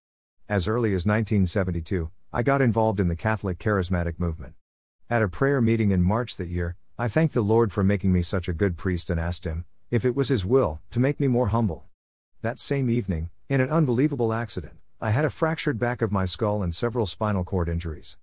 As 0.48 0.68
early 0.68 0.90
as 0.90 1.06
1972, 1.06 2.12
I 2.32 2.44
got 2.44 2.62
involved 2.62 3.00
in 3.00 3.08
the 3.08 3.16
Catholic 3.16 3.58
Charismatic 3.58 4.20
movement. 4.20 4.54
At 5.10 5.22
a 5.22 5.28
prayer 5.28 5.60
meeting 5.60 5.90
in 5.90 6.02
March 6.02 6.36
that 6.36 6.48
year, 6.48 6.76
I 6.98 7.08
thanked 7.08 7.34
the 7.34 7.42
Lord 7.42 7.72
for 7.72 7.84
making 7.84 8.12
me 8.12 8.22
such 8.22 8.48
a 8.48 8.52
good 8.52 8.76
priest 8.76 9.10
and 9.10 9.20
asked 9.20 9.44
Him, 9.44 9.64
if 9.90 10.04
it 10.04 10.14
was 10.14 10.28
His 10.28 10.46
will, 10.46 10.80
to 10.90 11.00
make 11.00 11.20
me 11.20 11.28
more 11.28 11.48
humble. 11.48 11.84
That 12.40 12.58
same 12.58 12.88
evening, 12.88 13.30
in 13.48 13.60
an 13.60 13.70
unbelievable 13.70 14.32
accident, 14.32 14.74
I 15.00 15.10
had 15.10 15.24
a 15.24 15.30
fractured 15.30 15.78
back 15.78 16.00
of 16.00 16.12
my 16.12 16.24
skull 16.24 16.62
and 16.62 16.74
several 16.74 17.06
spinal 17.06 17.44
cord 17.44 17.68
injuries. 17.68 18.18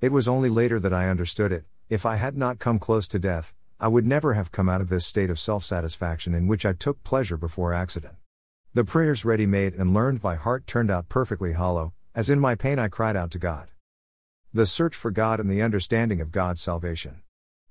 It 0.00 0.12
was 0.12 0.26
only 0.26 0.48
later 0.48 0.80
that 0.80 0.92
I 0.92 1.08
understood 1.08 1.52
it, 1.52 1.64
if 1.88 2.06
I 2.06 2.16
had 2.16 2.36
not 2.36 2.58
come 2.58 2.78
close 2.78 3.06
to 3.08 3.18
death, 3.18 3.52
I 3.78 3.88
would 3.88 4.06
never 4.06 4.34
have 4.34 4.52
come 4.52 4.68
out 4.68 4.80
of 4.80 4.88
this 4.88 5.04
state 5.04 5.28
of 5.28 5.38
self 5.38 5.64
satisfaction 5.64 6.34
in 6.34 6.46
which 6.46 6.64
I 6.64 6.72
took 6.72 7.02
pleasure 7.04 7.36
before 7.36 7.74
accident. 7.74 8.14
The 8.74 8.84
prayers 8.84 9.24
ready 9.24 9.44
made 9.44 9.74
and 9.74 9.92
learned 9.92 10.22
by 10.22 10.36
heart 10.36 10.66
turned 10.66 10.90
out 10.90 11.08
perfectly 11.08 11.52
hollow, 11.52 11.92
as 12.14 12.30
in 12.30 12.40
my 12.40 12.54
pain 12.54 12.78
I 12.78 12.88
cried 12.88 13.16
out 13.16 13.30
to 13.32 13.38
God. 13.38 13.71
The 14.54 14.66
search 14.66 14.94
for 14.94 15.10
God 15.10 15.40
and 15.40 15.50
the 15.50 15.62
understanding 15.62 16.20
of 16.20 16.30
God's 16.30 16.60
salvation. 16.60 17.22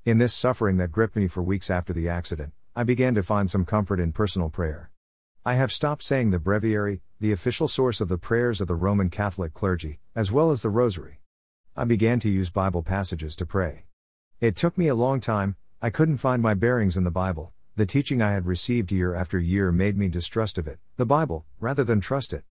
In 0.04 0.18
this 0.18 0.34
suffering 0.34 0.78
that 0.78 0.92
gripped 0.92 1.16
me 1.16 1.28
for 1.28 1.44
weeks 1.44 1.70
after 1.70 1.94
the 1.94 2.10
accident, 2.10 2.54
I 2.76 2.84
began 2.84 3.14
to 3.14 3.22
find 3.22 3.52
some 3.52 3.66
comfort 3.66 4.00
in 4.00 4.14
personal 4.14 4.50
prayer. 4.50 4.90
I 5.46 5.54
have 5.54 5.72
stopped 5.72 6.02
saying 6.02 6.32
the 6.32 6.40
breviary, 6.40 7.04
the 7.20 7.34
official 7.34 7.68
source 7.68 8.02
of 8.02 8.08
the 8.08 8.18
prayers 8.18 8.62
of 8.62 8.68
the 8.68 8.74
Roman 8.74 9.12
Catholic 9.12 9.54
clergy, 9.54 10.00
as 10.16 10.32
well 10.32 10.50
as 10.50 10.64
the 10.64 10.72
Rosary. 10.72 11.20
I 11.78 11.84
began 11.84 12.20
to 12.22 12.30
use 12.30 12.50
Bible 12.50 12.82
passages 12.82 13.36
to 13.36 13.46
pray. 13.46 13.86
It 14.40 14.56
took 14.56 14.76
me 14.76 14.88
a 14.88 14.96
long 14.96 15.20
time, 15.20 15.58
I 15.84 15.92
couldn't 15.92 16.18
find 16.18 16.42
my 16.42 16.56
bearings 16.56 16.98
in 16.98 17.04
the 17.04 17.12
Bible, 17.12 17.54
the 17.76 17.86
teaching 17.86 18.24
I 18.24 18.32
had 18.32 18.48
received 18.48 18.92
year 18.92 19.14
after 19.14 19.38
year 19.38 19.72
made 19.72 20.00
me 20.00 20.08
distrust 20.08 20.58
of 20.58 20.68
it, 20.68 20.80
the 20.98 21.06
Bible, 21.06 21.46
rather 21.60 21.84
than 21.84 22.02
trust 22.02 22.34
it. 22.34 22.44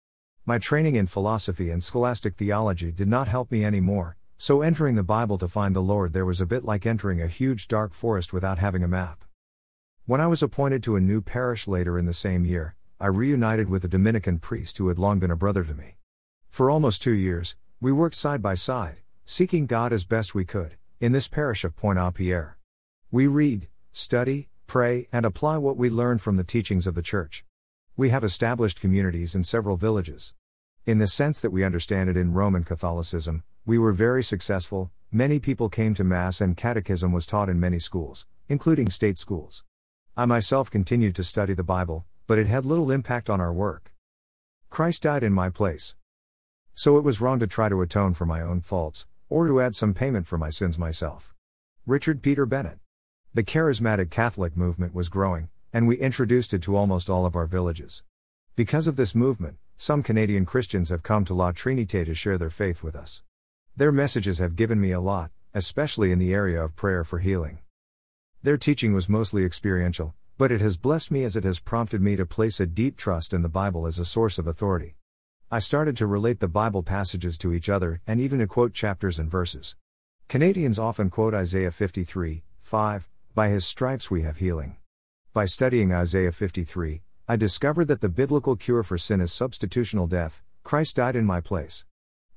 My 0.47 0.59
training 0.59 0.95
in 0.95 1.09
philosophy 1.09 1.69
and 1.69 1.83
scholastic 1.83 2.37
theology 2.37 2.93
did 2.93 3.09
not 3.09 3.27
help 3.27 3.51
me 3.51 3.65
any 3.65 3.81
more, 3.81 4.17
so 4.43 4.63
entering 4.63 4.95
the 4.95 5.03
Bible 5.03 5.37
to 5.37 5.47
find 5.47 5.77
the 5.77 5.83
Lord 5.83 6.15
there 6.15 6.25
was 6.25 6.41
a 6.41 6.47
bit 6.47 6.65
like 6.65 6.87
entering 6.87 7.21
a 7.21 7.27
huge 7.27 7.69
dark 7.69 7.93
forest 7.93 8.33
without 8.33 8.57
having 8.57 8.83
a 8.83 8.89
map. 8.89 9.23
When 10.07 10.19
I 10.19 10.29
was 10.29 10.43
appointed 10.43 10.83
to 10.85 10.97
a 10.97 11.01
new 11.01 11.21
parish 11.21 11.69
later 11.69 11.99
in 11.99 12.07
the 12.07 12.15
same 12.15 12.47
year, 12.47 12.75
I 12.99 13.09
reunited 13.09 13.69
with 13.69 13.85
a 13.85 13.89
Dominican 13.89 14.39
priest 14.39 14.79
who 14.79 14.89
had 14.89 14.99
long 14.99 15.19
been 15.19 15.31
a 15.31 15.37
brother 15.37 15.63
to 15.65 15.75
me. 15.75 15.97
For 16.49 16.71
almost 16.71 17.03
two 17.03 17.13
years, 17.13 17.55
we 17.83 17.93
worked 17.93 18.15
side 18.15 18.41
by 18.41 18.55
side, 18.55 19.03
seeking 19.27 19.67
God 19.67 19.93
as 19.93 20.07
best 20.07 20.35
we 20.35 20.47
could, 20.47 20.77
in 21.01 21.13
this 21.13 21.29
parish 21.29 21.63
of 21.63 21.77
Pointe-à-Pierre. 21.77 22.57
We 23.11 23.27
read, 23.27 23.69
study, 23.93 24.49
pray, 24.67 25.07
and 25.13 25.27
apply 25.27 25.59
what 25.59 25.77
we 25.77 25.91
learn 25.91 26.17
from 26.17 26.39
the 26.39 26.45
teachings 26.45 26.87
of 26.87 26.95
the 26.95 27.03
Church. 27.03 27.45
We 27.95 28.09
have 28.09 28.25
established 28.25 28.81
communities 28.81 29.35
in 29.35 29.45
several 29.45 29.77
villages. 29.77 30.33
In 30.87 30.97
the 30.97 31.07
sense 31.07 31.43
that 31.43 31.53
we 31.53 31.63
understand 31.63 32.09
it 32.09 32.17
in 32.17 32.33
Roman 32.33 32.65
Catholicism, 32.65 33.45
we 33.67 33.79
were 33.79 33.93
very 33.93 34.25
successful, 34.25 34.91
many 35.13 35.39
people 35.39 35.69
came 35.69 35.95
to 35.95 36.03
Mass, 36.03 36.41
and 36.41 36.57
catechism 36.57 37.13
was 37.13 37.27
taught 37.27 37.49
in 37.49 37.61
many 37.61 37.79
schools, 37.79 38.27
including 38.49 38.89
state 38.89 39.19
schools. 39.19 39.65
I 40.17 40.27
myself 40.27 40.71
continued 40.71 41.15
to 41.17 41.25
study 41.25 41.55
the 41.55 41.63
Bible, 41.63 42.07
but 42.27 42.39
it 42.39 42.47
had 42.47 42.65
little 42.65 42.91
impact 42.91 43.29
on 43.29 43.41
our 43.41 43.53
work. 43.53 43.93
Christ 44.71 45.03
died 45.03 45.23
in 45.23 45.33
my 45.33 45.51
place. 45.51 45.95
So 46.75 46.97
it 46.97 47.05
was 47.05 47.21
wrong 47.21 47.39
to 47.41 47.47
try 47.47 47.69
to 47.69 47.83
atone 47.83 48.15
for 48.15 48.25
my 48.25 48.41
own 48.41 48.61
faults, 48.61 49.07
or 49.29 49.47
to 49.47 49.61
add 49.61 49.75
some 49.75 49.95
payment 49.95 50.27
for 50.27 50.39
my 50.39 50.51
sins 50.51 50.79
myself. 50.79 51.35
Richard 51.87 52.23
Peter 52.23 52.47
Bennett. 52.47 52.79
The 53.35 53.45
charismatic 53.45 54.11
Catholic 54.11 54.57
movement 54.57 54.95
was 54.95 55.09
growing, 55.09 55.49
and 55.73 55.87
we 55.87 55.97
introduced 55.99 56.55
it 56.55 56.63
to 56.63 56.77
almost 56.77 57.11
all 57.11 57.27
of 57.27 57.37
our 57.37 57.47
villages. 57.47 58.03
Because 58.57 58.87
of 58.87 58.97
this 58.97 59.15
movement, 59.15 59.59
some 59.77 60.03
Canadian 60.03 60.47
Christians 60.47 60.89
have 60.89 61.03
come 61.03 61.25
to 61.27 61.35
La 61.35 61.53
Trinité 61.53 62.05
to 62.05 62.15
share 62.15 62.39
their 62.39 62.51
faith 62.51 62.83
with 62.83 62.97
us. 62.97 63.23
Their 63.77 63.93
messages 63.93 64.39
have 64.39 64.57
given 64.57 64.81
me 64.81 64.91
a 64.91 65.01
lot, 65.01 65.31
especially 65.55 66.13
in 66.13 66.19
the 66.19 66.35
area 66.35 66.63
of 66.63 66.77
prayer 66.77 67.05
for 67.05 67.19
healing. 67.19 67.59
Their 68.43 68.57
teaching 68.57 68.93
was 68.93 69.09
mostly 69.09 69.45
experiential, 69.45 70.15
but 70.39 70.51
it 70.51 70.61
has 70.61 70.77
blessed 70.77 71.11
me 71.11 71.25
as 71.25 71.37
it 71.37 71.45
has 71.45 71.61
prompted 71.61 72.01
me 72.01 72.17
to 72.17 72.25
place 72.25 72.61
a 72.61 72.67
deep 72.67 72.97
trust 72.97 73.35
in 73.35 73.43
the 73.43 73.49
Bible 73.49 73.87
as 73.87 73.99
a 73.99 74.05
source 74.05 74.39
of 74.39 74.47
authority. 74.47 74.97
I 75.51 75.59
started 75.59 75.97
to 75.99 76.07
relate 76.07 76.41
the 76.41 76.49
Bible 76.49 76.83
passages 76.83 77.37
to 77.39 77.53
each 77.53 77.69
other 77.69 78.01
and 78.07 78.21
even 78.21 78.39
to 78.39 78.47
quote 78.47 78.73
chapters 78.73 79.19
and 79.19 79.31
verses. 79.31 79.77
Canadians 80.29 80.79
often 80.79 81.11
quote 81.11 81.35
Isaiah 81.35 81.71
53 81.71 82.45
5, 82.61 83.09
By 83.35 83.49
his 83.49 83.67
stripes 83.67 84.11
we 84.11 84.23
have 84.23 84.39
healing. 84.39 84.77
By 85.33 85.47
studying 85.47 85.93
Isaiah 85.93 86.33
53, 86.33 87.03
I 87.29 87.37
discovered 87.37 87.89
that 87.89 88.01
the 88.01 88.09
biblical 88.09 88.57
cure 88.57 88.83
for 88.83 88.97
sin 88.97 89.21
is 89.21 89.33
substitutional 89.33 90.09
death, 90.09 90.41
Christ 90.63 90.97
died 90.97 91.17
in 91.17 91.25
my 91.25 91.41
place. 91.41 91.85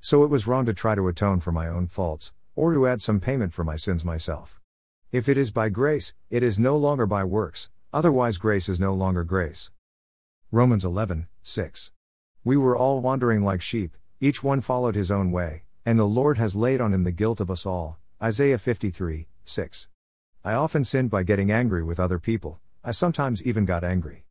So 0.06 0.26
it 0.26 0.30
was 0.30 0.46
wrong 0.46 0.66
to 0.66 0.74
try 0.74 0.96
to 0.96 1.08
atone 1.08 1.40
for 1.40 1.54
my 1.54 1.70
own 1.70 1.88
faults, 1.88 2.34
or 2.58 2.74
to 2.74 2.88
add 2.88 3.02
some 3.02 3.22
payment 3.22 3.54
for 3.54 3.64
my 3.64 3.78
sins 3.78 4.04
myself. 4.04 4.60
If 5.14 5.30
it 5.30 5.38
is 5.38 5.50
by 5.50 5.70
grace, 5.70 6.14
it 6.30 6.44
is 6.44 6.60
no 6.60 6.76
longer 6.76 7.06
by 7.06 7.24
works, 7.24 7.70
otherwise, 7.94 8.38
grace 8.38 8.68
is 8.68 8.82
no 8.82 8.94
longer 8.94 9.24
grace. 9.24 9.72
Romans 10.52 10.84
11 10.84 11.28
6. 11.42 11.94
We 12.44 12.58
were 12.58 12.76
all 12.76 13.00
wandering 13.00 13.46
like 13.46 13.62
sheep, 13.62 13.96
each 14.20 14.44
one 14.44 14.60
followed 14.60 14.96
his 14.96 15.10
own 15.10 15.32
way, 15.32 15.64
and 15.86 15.98
the 15.98 16.04
Lord 16.04 16.38
has 16.38 16.54
laid 16.54 16.82
on 16.82 16.94
him 16.94 17.06
the 17.06 17.14
guilt 17.14 17.40
of 17.40 17.50
us 17.50 17.66
all. 17.66 17.98
Isaiah 18.22 18.58
53 18.58 19.28
6. 19.46 19.88
I 20.44 20.52
often 20.52 20.84
sinned 20.84 21.12
by 21.12 21.24
getting 21.24 21.50
angry 21.50 21.82
with 21.82 22.02
other 22.02 22.20
people, 22.20 22.60
I 22.84 22.92
sometimes 22.92 23.42
even 23.44 23.64
got 23.64 23.86
angry. 23.86 24.26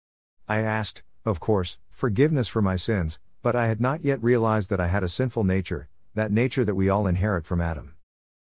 I 0.47 0.59
asked, 0.59 1.03
of 1.25 1.41
course, 1.41 1.79
forgiveness 1.89 2.47
for 2.47 2.61
my 2.61 2.77
sins, 2.77 3.19
but 3.43 3.57
I 3.57 3.67
had 3.67 3.81
not 3.81 4.05
yet 4.05 4.23
realized 4.23 4.71
that 4.71 4.81
I 4.81 4.87
had 4.87 5.03
a 5.03 5.09
sinful 5.09 5.45
nature, 5.45 5.89
that 6.15 6.33
nature 6.33 6.65
that 6.65 6.75
we 6.75 6.89
all 6.89 7.07
inherit 7.07 7.45
from 7.45 7.61
Adam. 7.61 7.97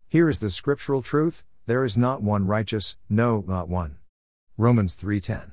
Here 0.08 0.28
is 0.28 0.40
the 0.40 0.50
scriptural 0.50 1.02
truth 1.02 1.44
there 1.66 1.84
is 1.84 1.96
not 1.96 2.22
one 2.22 2.46
righteous, 2.46 2.96
no, 3.08 3.44
not 3.46 3.68
one. 3.68 3.98
Romans 4.56 4.96
3:10. 4.96 5.52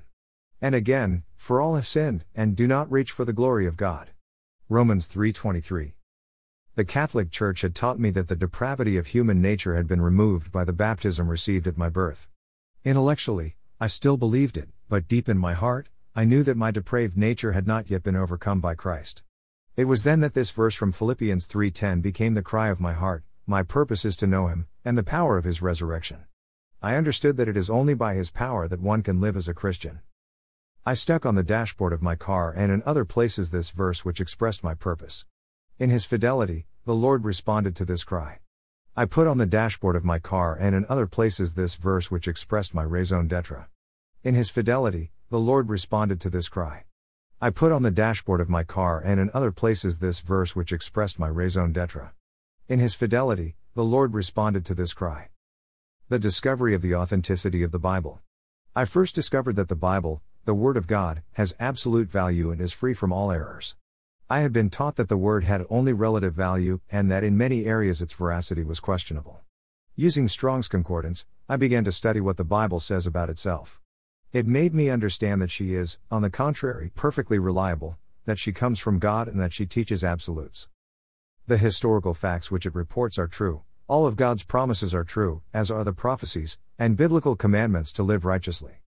And 0.59 0.73
again, 0.73 1.23
for 1.35 1.61
all 1.61 1.75
have 1.75 1.85
sinned 1.85 2.25
and 2.33 2.55
do 2.55 2.65
not 2.65 2.91
reach 2.91 3.11
for 3.11 3.23
the 3.23 3.33
glory 3.33 3.67
of 3.67 3.77
God. 3.77 4.09
Romans 4.67 5.07
3:23. 5.07 5.93
The 6.73 6.85
Catholic 6.85 7.29
Church 7.29 7.61
had 7.61 7.75
taught 7.75 7.99
me 7.99 8.09
that 8.09 8.29
the 8.29 8.35
depravity 8.35 8.97
of 8.97 9.07
human 9.07 9.41
nature 9.41 9.75
had 9.75 9.87
been 9.87 10.01
removed 10.01 10.51
by 10.51 10.63
the 10.65 10.73
baptism 10.73 11.29
received 11.29 11.67
at 11.67 11.77
my 11.77 11.89
birth. 11.89 12.27
Intellectually, 12.83 13.55
I 13.79 13.85
still 13.85 14.17
believed 14.17 14.57
it, 14.57 14.69
but 14.89 15.07
deep 15.07 15.29
in 15.29 15.37
my 15.37 15.53
heart, 15.53 15.89
I 16.15 16.25
knew 16.25 16.41
that 16.43 16.57
my 16.57 16.71
depraved 16.71 17.15
nature 17.15 17.51
had 17.51 17.67
not 17.67 17.91
yet 17.91 18.01
been 18.01 18.15
overcome 18.15 18.59
by 18.59 18.73
Christ. 18.73 19.21
It 19.77 19.85
was 19.85 20.01
then 20.01 20.21
that 20.21 20.33
this 20.33 20.49
verse 20.49 20.73
from 20.73 20.91
Philippians 20.91 21.45
3:10 21.45 22.01
became 22.01 22.33
the 22.33 22.41
cry 22.41 22.69
of 22.69 22.79
my 22.79 22.93
heart, 22.93 23.23
my 23.45 23.61
purpose 23.61 24.05
is 24.05 24.15
to 24.15 24.25
know 24.25 24.47
him 24.47 24.65
and 24.83 24.97
the 24.97 25.03
power 25.03 25.37
of 25.37 25.43
his 25.43 25.61
resurrection. 25.61 26.25
I 26.81 26.95
understood 26.95 27.37
that 27.37 27.47
it 27.47 27.55
is 27.55 27.69
only 27.69 27.93
by 27.93 28.15
his 28.15 28.31
power 28.31 28.67
that 28.67 28.81
one 28.81 29.03
can 29.03 29.21
live 29.21 29.37
as 29.37 29.47
a 29.47 29.53
Christian. 29.53 29.99
I 30.83 30.95
stuck 30.95 31.27
on 31.27 31.35
the 31.35 31.43
dashboard 31.43 31.93
of 31.93 32.01
my 32.01 32.15
car 32.15 32.51
and 32.57 32.71
in 32.71 32.81
other 32.87 33.05
places 33.05 33.51
this 33.51 33.69
verse 33.69 34.03
which 34.03 34.19
expressed 34.19 34.63
my 34.63 34.73
purpose. 34.73 35.27
In 35.77 35.91
his 35.91 36.05
fidelity, 36.05 36.65
the 36.85 36.95
Lord 36.95 37.23
responded 37.23 37.75
to 37.75 37.85
this 37.85 38.03
cry. 38.03 38.39
I 38.95 39.05
put 39.05 39.27
on 39.27 39.37
the 39.37 39.45
dashboard 39.45 39.95
of 39.95 40.03
my 40.03 40.17
car 40.17 40.57
and 40.59 40.73
in 40.73 40.87
other 40.89 41.05
places 41.05 41.53
this 41.53 41.75
verse 41.75 42.09
which 42.09 42.27
expressed 42.27 42.73
my 42.73 42.81
raison 42.81 43.27
d'etre. 43.27 43.67
In 44.23 44.33
his 44.33 44.49
fidelity, 44.49 45.11
the 45.29 45.39
Lord 45.39 45.69
responded 45.69 46.19
to 46.21 46.31
this 46.31 46.49
cry. 46.49 46.86
I 47.39 47.51
put 47.51 47.71
on 47.71 47.83
the 47.83 47.91
dashboard 47.91 48.41
of 48.41 48.49
my 48.49 48.63
car 48.63 48.99
and 48.99 49.19
in 49.19 49.29
other 49.31 49.51
places 49.51 49.99
this 49.99 50.21
verse 50.21 50.55
which 50.55 50.73
expressed 50.73 51.19
my 51.19 51.27
raison 51.27 51.71
d'etre. 51.71 52.09
In 52.67 52.79
his 52.79 52.95
fidelity, 52.95 53.55
the 53.75 53.83
Lord 53.83 54.15
responded 54.15 54.65
to 54.65 54.73
this 54.73 54.91
cry. 54.91 55.29
The 56.09 56.17
discovery 56.17 56.73
of 56.73 56.81
the 56.81 56.95
authenticity 56.95 57.61
of 57.61 57.71
the 57.71 57.77
Bible. 57.77 58.21
I 58.75 58.85
first 58.85 59.13
discovered 59.13 59.55
that 59.57 59.67
the 59.67 59.75
Bible, 59.75 60.23
the 60.45 60.55
Word 60.55 60.77
of 60.77 60.87
God, 60.87 61.21
has 61.33 61.55
absolute 61.59 62.09
value 62.09 62.49
and 62.49 62.59
is 62.59 62.73
free 62.73 62.95
from 62.95 63.13
all 63.13 63.31
errors. 63.31 63.75
I 64.31 64.39
had 64.39 64.51
been 64.51 64.71
taught 64.71 64.95
that 64.95 65.07
the 65.07 65.15
Word 65.15 65.43
had 65.43 65.63
only 65.69 65.93
relative 65.93 66.33
value 66.33 66.79
and 66.89 67.11
that 67.11 67.23
in 67.23 67.37
many 67.37 67.65
areas 67.65 68.01
its 68.01 68.13
veracity 68.13 68.63
was 68.63 68.79
questionable. 68.79 69.41
Using 69.95 70.27
Strong's 70.27 70.67
Concordance, 70.67 71.27
I 71.47 71.57
began 71.57 71.83
to 71.83 71.91
study 71.91 72.19
what 72.19 72.37
the 72.37 72.43
Bible 72.43 72.79
says 72.79 73.05
about 73.05 73.29
itself. 73.29 73.79
It 74.33 74.45
made 74.45 74.73
me 74.73 74.89
understand 74.89 75.41
that 75.41 75.51
she 75.51 75.73
is, 75.73 75.99
on 76.11 76.21
the 76.21 76.29
contrary, 76.29 76.91
perfectly 76.95 77.39
reliable, 77.39 77.97
that 78.25 78.37
she 78.37 78.51
comes 78.51 78.77
from 78.77 78.99
God 78.99 79.29
and 79.29 79.39
that 79.39 79.53
she 79.53 79.65
teaches 79.65 80.03
absolutes. 80.03 80.67
The 81.47 81.57
historical 81.57 82.13
facts 82.13 82.51
which 82.51 82.65
it 82.65 82.75
reports 82.75 83.17
are 83.17 83.27
true, 83.27 83.63
all 83.87 84.05
of 84.05 84.17
God's 84.17 84.43
promises 84.43 84.93
are 84.93 85.05
true, 85.05 85.43
as 85.53 85.71
are 85.71 85.85
the 85.85 85.93
prophecies, 85.93 86.59
and 86.77 86.97
biblical 86.97 87.37
commandments 87.37 87.93
to 87.93 88.03
live 88.03 88.25
righteously. 88.25 88.81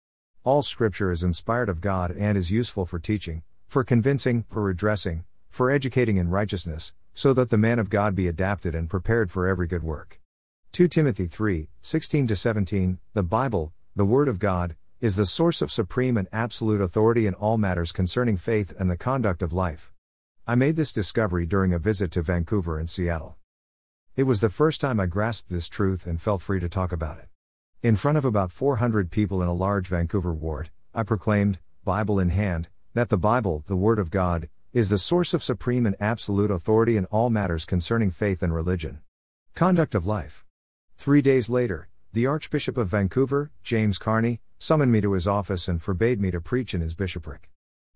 All 0.43 0.63
scripture 0.63 1.11
is 1.11 1.21
inspired 1.21 1.69
of 1.69 1.81
God 1.81 2.09
and 2.17 2.35
is 2.35 2.49
useful 2.49 2.87
for 2.87 2.97
teaching, 2.97 3.43
for 3.67 3.83
convincing, 3.83 4.43
for 4.49 4.63
redressing, 4.63 5.23
for 5.49 5.69
educating 5.69 6.17
in 6.17 6.31
righteousness, 6.31 6.93
so 7.13 7.31
that 7.33 7.51
the 7.51 7.59
man 7.59 7.77
of 7.77 7.91
God 7.91 8.15
be 8.15 8.27
adapted 8.27 8.73
and 8.73 8.89
prepared 8.89 9.29
for 9.29 9.47
every 9.47 9.67
good 9.67 9.83
work. 9.83 10.19
2 10.71 10.87
Timothy 10.87 11.27
3 11.27 11.67
16 11.81 12.27
17 12.27 12.97
The 13.13 13.21
Bible, 13.21 13.71
the 13.95 14.05
Word 14.05 14.27
of 14.27 14.39
God, 14.39 14.75
is 14.99 15.15
the 15.15 15.27
source 15.27 15.61
of 15.61 15.71
supreme 15.71 16.17
and 16.17 16.27
absolute 16.33 16.81
authority 16.81 17.27
in 17.27 17.35
all 17.35 17.55
matters 17.55 17.91
concerning 17.91 18.35
faith 18.35 18.73
and 18.79 18.89
the 18.89 18.97
conduct 18.97 19.43
of 19.43 19.53
life. 19.53 19.91
I 20.47 20.55
made 20.55 20.75
this 20.75 20.91
discovery 20.91 21.45
during 21.45 21.71
a 21.71 21.77
visit 21.77 22.09
to 22.13 22.23
Vancouver 22.23 22.79
and 22.79 22.89
Seattle. 22.89 23.35
It 24.15 24.23
was 24.23 24.41
the 24.41 24.49
first 24.49 24.81
time 24.81 24.99
I 24.99 25.05
grasped 25.05 25.51
this 25.51 25.67
truth 25.67 26.07
and 26.07 26.19
felt 26.19 26.41
free 26.41 26.59
to 26.59 26.67
talk 26.67 26.91
about 26.91 27.19
it. 27.19 27.27
In 27.83 27.95
front 27.95 28.17
of 28.17 28.25
about 28.25 28.51
400 28.51 29.11
people 29.11 29.43
in 29.43 29.47
a 29.47 29.53
large 29.53 29.87
Vancouver 29.87 30.33
ward, 30.33 30.71
I 30.95 31.03
proclaimed, 31.03 31.59
Bible 31.85 32.19
in 32.19 32.31
hand, 32.31 32.67
that 32.95 33.09
the 33.09 33.19
Bible, 33.19 33.63
the 33.67 33.75
Word 33.75 33.99
of 33.99 34.09
God, 34.09 34.49
is 34.73 34.89
the 34.89 34.97
source 34.97 35.31
of 35.35 35.43
supreme 35.43 35.85
and 35.85 35.95
absolute 35.99 36.49
authority 36.49 36.97
in 36.97 37.05
all 37.05 37.29
matters 37.29 37.65
concerning 37.65 38.09
faith 38.09 38.41
and 38.41 38.51
religion. 38.51 39.01
Conduct 39.53 39.93
of 39.93 40.07
life. 40.07 40.43
Three 40.97 41.21
days 41.21 41.51
later, 41.51 41.87
the 42.13 42.25
Archbishop 42.25 42.77
of 42.77 42.87
Vancouver, 42.87 43.51
James 43.61 43.99
Carney, 43.99 44.41
summoned 44.57 44.91
me 44.91 45.01
to 45.01 45.13
his 45.13 45.27
office 45.27 45.67
and 45.67 45.81
forbade 45.81 46.19
me 46.19 46.31
to 46.31 46.41
preach 46.41 46.73
in 46.73 46.81
his 46.81 46.95
bishopric. 46.95 47.49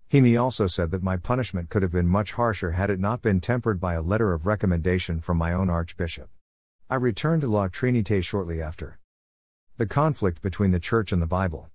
He 0.08 0.20
me 0.20 0.36
also 0.36 0.66
said 0.66 0.90
that 0.90 1.02
my 1.02 1.16
punishment 1.16 1.70
could 1.70 1.82
have 1.82 1.90
been 1.90 2.06
much 2.06 2.32
harsher 2.32 2.72
had 2.72 2.90
it 2.90 3.00
not 3.00 3.22
been 3.22 3.40
tempered 3.40 3.80
by 3.80 3.94
a 3.94 4.02
letter 4.02 4.32
of 4.32 4.46
recommendation 4.46 5.20
from 5.20 5.38
my 5.38 5.52
own 5.52 5.70
Archbishop. 5.70 6.28
I 6.90 6.96
returned 6.96 7.40
to 7.40 7.48
La 7.48 7.68
Trinité 7.68 8.22
shortly 8.22 8.60
after. 8.60 8.98
The 9.78 9.86
conflict 9.86 10.42
between 10.42 10.70
the 10.70 10.78
Church 10.78 11.12
and 11.12 11.22
the 11.22 11.26
Bible. 11.26 11.70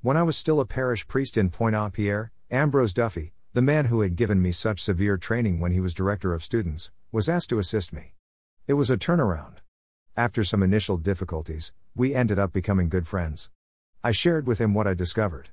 When 0.00 0.16
I 0.16 0.22
was 0.22 0.36
still 0.36 0.60
a 0.60 0.64
parish 0.64 1.08
priest 1.08 1.36
in 1.36 1.50
Pointe-à-Pierre, 1.50 2.30
Ambrose 2.50 2.94
Duffy, 2.94 3.32
the 3.52 3.62
man 3.62 3.86
who 3.86 4.02
had 4.02 4.14
given 4.14 4.40
me 4.40 4.52
such 4.52 4.82
severe 4.82 5.16
training 5.16 5.58
when 5.58 5.72
he 5.72 5.80
was 5.80 5.92
director 5.92 6.32
of 6.32 6.44
students, 6.44 6.92
was 7.10 7.28
asked 7.28 7.48
to 7.48 7.58
assist 7.58 7.92
me. 7.92 8.14
It 8.68 8.74
was 8.74 8.90
a 8.90 8.96
turnaround. 8.96 9.56
After 10.16 10.44
some 10.44 10.62
initial 10.62 10.98
difficulties, 10.98 11.72
we 11.96 12.14
ended 12.14 12.38
up 12.38 12.52
becoming 12.52 12.88
good 12.88 13.08
friends. 13.08 13.50
I 14.06 14.12
shared 14.12 14.46
with 14.46 14.60
him 14.60 14.72
what 14.72 14.86
I 14.86 14.94
discovered. 14.94 15.48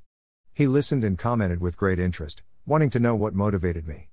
He 0.53 0.67
listened 0.67 1.03
and 1.03 1.17
commented 1.17 1.60
with 1.60 1.75
great 1.75 1.98
interest, 1.98 2.43
wanting 2.67 2.91
to 2.91 3.00
know 3.00 3.15
what 3.15 3.33
motivated 3.33 3.88
me. 3.88 4.10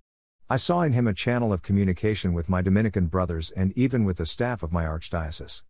I 0.48 0.56
saw 0.56 0.80
in 0.80 0.94
him 0.94 1.06
a 1.06 1.12
channel 1.12 1.52
of 1.52 1.62
communication 1.62 2.32
with 2.32 2.48
my 2.48 2.62
Dominican 2.62 3.08
brothers 3.08 3.50
and 3.50 3.76
even 3.76 4.06
with 4.06 4.16
the 4.16 4.24
staff 4.24 4.62
of 4.62 4.72
my 4.72 4.86
archdiocese. 4.86 5.62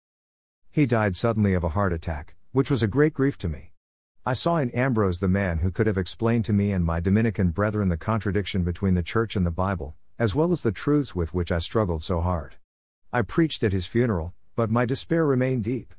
He 0.70 0.86
died 0.86 1.16
suddenly 1.16 1.52
of 1.52 1.64
a 1.64 1.70
heart 1.70 1.92
attack, 1.92 2.36
which 2.52 2.70
was 2.70 2.80
a 2.80 2.86
great 2.86 3.12
grief 3.12 3.36
to 3.38 3.48
me. 3.48 3.72
I 4.24 4.34
saw 4.34 4.58
in 4.58 4.70
Ambrose 4.70 5.18
the 5.18 5.26
man 5.26 5.58
who 5.58 5.72
could 5.72 5.88
have 5.88 5.98
explained 5.98 6.44
to 6.44 6.52
me 6.52 6.70
and 6.70 6.84
my 6.84 7.00
Dominican 7.00 7.50
brethren 7.50 7.88
the 7.88 7.96
contradiction 7.96 8.62
between 8.62 8.94
the 8.94 9.02
Church 9.02 9.34
and 9.34 9.44
the 9.44 9.50
Bible, 9.50 9.96
as 10.16 10.36
well 10.36 10.52
as 10.52 10.62
the 10.62 10.70
truths 10.70 11.12
with 11.12 11.34
which 11.34 11.50
I 11.50 11.58
struggled 11.58 12.04
so 12.04 12.20
hard. 12.20 12.54
I 13.12 13.22
preached 13.22 13.64
at 13.64 13.72
his 13.72 13.88
funeral, 13.88 14.32
but 14.54 14.70
my 14.70 14.84
despair 14.86 15.26
remained 15.26 15.64
deep. 15.64 15.92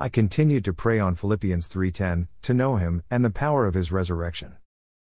I 0.00 0.08
continued 0.08 0.64
to 0.64 0.72
pray 0.72 1.00
on 1.00 1.16
Philippians 1.16 1.66
3:10, 1.66 2.28
to 2.42 2.54
know 2.54 2.76
him 2.76 3.02
and 3.10 3.24
the 3.24 3.30
power 3.30 3.66
of 3.66 3.74
his 3.74 3.90
resurrection. 3.90 4.54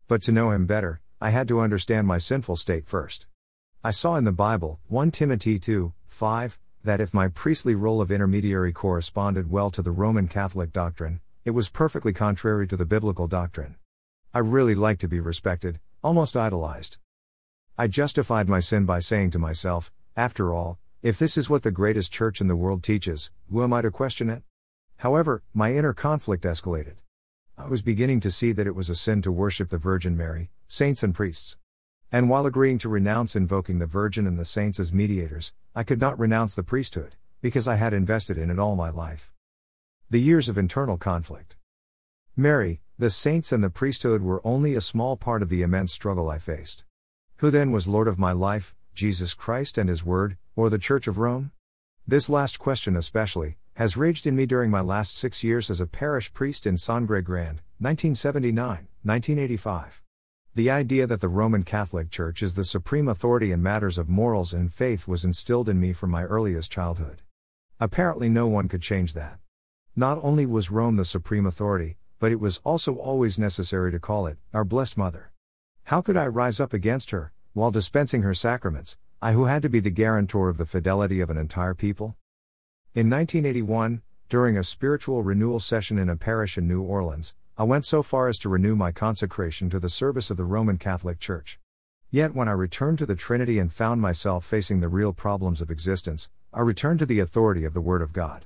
But 0.06 0.22
to 0.22 0.30
know 0.30 0.52
him 0.52 0.66
better, 0.66 1.00
I 1.20 1.30
had 1.30 1.48
to 1.48 1.58
understand 1.58 2.06
my 2.06 2.18
sinful 2.18 2.54
state 2.54 2.86
first. 2.86 3.26
I 3.82 3.90
saw 3.90 4.14
in 4.14 4.22
the 4.22 4.30
Bible, 4.30 4.78
1 4.86 5.10
Timothy 5.10 5.58
2 5.58 5.92
5, 6.06 6.60
that 6.84 7.00
if 7.00 7.12
my 7.12 7.26
priestly 7.26 7.74
role 7.74 8.00
of 8.00 8.12
intermediary 8.12 8.72
corresponded 8.72 9.50
well 9.50 9.68
to 9.72 9.82
the 9.82 9.90
Roman 9.90 10.28
Catholic 10.28 10.72
doctrine, 10.72 11.20
it 11.44 11.50
was 11.50 11.70
perfectly 11.70 12.12
contrary 12.12 12.68
to 12.68 12.76
the 12.76 12.86
biblical 12.86 13.26
doctrine. 13.26 13.74
I 14.32 14.38
really 14.38 14.76
liked 14.76 15.00
to 15.00 15.08
be 15.08 15.18
respected, 15.18 15.80
almost 16.04 16.36
idolized. 16.36 16.98
I 17.76 17.88
justified 17.88 18.48
my 18.48 18.60
sin 18.60 18.84
by 18.84 19.00
saying 19.00 19.32
to 19.32 19.40
myself, 19.40 19.92
after 20.16 20.52
all, 20.52 20.78
if 21.02 21.18
this 21.18 21.36
is 21.36 21.50
what 21.50 21.64
the 21.64 21.72
greatest 21.72 22.12
church 22.12 22.40
in 22.40 22.46
the 22.46 22.54
world 22.54 22.84
teaches, 22.84 23.32
who 23.50 23.64
am 23.64 23.72
I 23.72 23.82
to 23.82 23.90
question 23.90 24.30
it? 24.30 24.44
However, 24.98 25.42
my 25.52 25.74
inner 25.74 25.92
conflict 25.92 26.44
escalated. 26.44 26.94
I 27.56 27.68
was 27.68 27.82
beginning 27.82 28.20
to 28.20 28.30
see 28.30 28.52
that 28.52 28.66
it 28.66 28.74
was 28.74 28.90
a 28.90 28.94
sin 28.94 29.22
to 29.22 29.32
worship 29.32 29.70
the 29.70 29.78
Virgin 29.78 30.16
Mary, 30.16 30.50
saints 30.66 31.02
and 31.02 31.14
priests. 31.14 31.58
And 32.10 32.28
while 32.28 32.46
agreeing 32.46 32.78
to 32.78 32.88
renounce 32.88 33.36
invoking 33.36 33.78
the 33.78 33.86
Virgin 33.86 34.26
and 34.26 34.38
the 34.38 34.44
saints 34.44 34.80
as 34.80 34.92
mediators, 34.92 35.52
I 35.74 35.82
could 35.82 36.00
not 36.00 36.18
renounce 36.18 36.54
the 36.54 36.62
priesthood, 36.62 37.16
because 37.40 37.68
I 37.68 37.76
had 37.76 37.92
invested 37.92 38.38
in 38.38 38.50
it 38.50 38.58
all 38.58 38.76
my 38.76 38.90
life. 38.90 39.32
The 40.10 40.20
years 40.20 40.48
of 40.48 40.58
internal 40.58 40.96
conflict. 40.96 41.56
Mary, 42.36 42.80
the 42.98 43.10
saints, 43.10 43.52
and 43.52 43.62
the 43.62 43.70
priesthood 43.70 44.22
were 44.22 44.40
only 44.44 44.74
a 44.74 44.80
small 44.80 45.16
part 45.16 45.42
of 45.42 45.48
the 45.48 45.62
immense 45.62 45.92
struggle 45.92 46.30
I 46.30 46.38
faced. 46.38 46.84
Who 47.38 47.50
then 47.50 47.72
was 47.72 47.88
Lord 47.88 48.06
of 48.06 48.18
my 48.18 48.32
life, 48.32 48.74
Jesus 48.94 49.34
Christ 49.34 49.76
and 49.76 49.88
His 49.88 50.04
Word, 50.04 50.36
or 50.54 50.70
the 50.70 50.78
Church 50.78 51.08
of 51.08 51.18
Rome? 51.18 51.50
This 52.06 52.28
last 52.28 52.58
question, 52.58 52.96
especially, 52.96 53.56
has 53.74 53.96
raged 53.96 54.24
in 54.24 54.36
me 54.36 54.46
during 54.46 54.70
my 54.70 54.80
last 54.80 55.16
six 55.16 55.42
years 55.42 55.68
as 55.68 55.80
a 55.80 55.86
parish 55.86 56.32
priest 56.32 56.64
in 56.64 56.76
Sangre 56.76 57.20
Grande, 57.20 57.60
1979 57.80 58.86
1985. 59.02 60.00
The 60.54 60.70
idea 60.70 61.08
that 61.08 61.20
the 61.20 61.28
Roman 61.28 61.64
Catholic 61.64 62.08
Church 62.08 62.40
is 62.40 62.54
the 62.54 62.62
supreme 62.62 63.08
authority 63.08 63.50
in 63.50 63.60
matters 63.60 63.98
of 63.98 64.08
morals 64.08 64.54
and 64.54 64.72
faith 64.72 65.08
was 65.08 65.24
instilled 65.24 65.68
in 65.68 65.80
me 65.80 65.92
from 65.92 66.10
my 66.10 66.22
earliest 66.22 66.70
childhood. 66.70 67.22
Apparently, 67.80 68.28
no 68.28 68.46
one 68.46 68.68
could 68.68 68.80
change 68.80 69.12
that. 69.14 69.40
Not 69.96 70.20
only 70.22 70.46
was 70.46 70.70
Rome 70.70 70.94
the 70.94 71.04
supreme 71.04 71.44
authority, 71.44 71.96
but 72.20 72.30
it 72.30 72.38
was 72.38 72.58
also 72.58 72.94
always 72.94 73.40
necessary 73.40 73.90
to 73.90 73.98
call 73.98 74.28
it, 74.28 74.38
our 74.52 74.64
Blessed 74.64 74.96
Mother. 74.96 75.32
How 75.84 76.00
could 76.00 76.16
I 76.16 76.28
rise 76.28 76.60
up 76.60 76.72
against 76.72 77.10
her, 77.10 77.32
while 77.54 77.72
dispensing 77.72 78.22
her 78.22 78.34
sacraments, 78.34 78.96
I 79.20 79.32
who 79.32 79.46
had 79.46 79.62
to 79.62 79.68
be 79.68 79.80
the 79.80 79.90
guarantor 79.90 80.48
of 80.48 80.58
the 80.58 80.64
fidelity 80.64 81.20
of 81.20 81.28
an 81.28 81.36
entire 81.36 81.74
people? 81.74 82.16
In 82.94 83.10
1981, 83.10 84.02
during 84.28 84.56
a 84.56 84.62
spiritual 84.62 85.24
renewal 85.24 85.58
session 85.58 85.98
in 85.98 86.08
a 86.08 86.14
parish 86.14 86.56
in 86.56 86.68
New 86.68 86.80
Orleans, 86.80 87.34
I 87.58 87.64
went 87.64 87.84
so 87.84 88.04
far 88.04 88.28
as 88.28 88.38
to 88.38 88.48
renew 88.48 88.76
my 88.76 88.92
consecration 88.92 89.68
to 89.70 89.80
the 89.80 89.88
service 89.88 90.30
of 90.30 90.36
the 90.36 90.44
Roman 90.44 90.78
Catholic 90.78 91.18
Church. 91.18 91.58
Yet 92.12 92.36
when 92.36 92.46
I 92.46 92.52
returned 92.52 92.98
to 92.98 93.06
the 93.06 93.16
Trinity 93.16 93.58
and 93.58 93.72
found 93.72 94.00
myself 94.00 94.44
facing 94.44 94.78
the 94.78 94.88
real 94.88 95.12
problems 95.12 95.60
of 95.60 95.72
existence, 95.72 96.28
I 96.52 96.60
returned 96.60 97.00
to 97.00 97.06
the 97.06 97.18
authority 97.18 97.64
of 97.64 97.74
the 97.74 97.80
Word 97.80 98.00
of 98.00 98.12
God. 98.12 98.44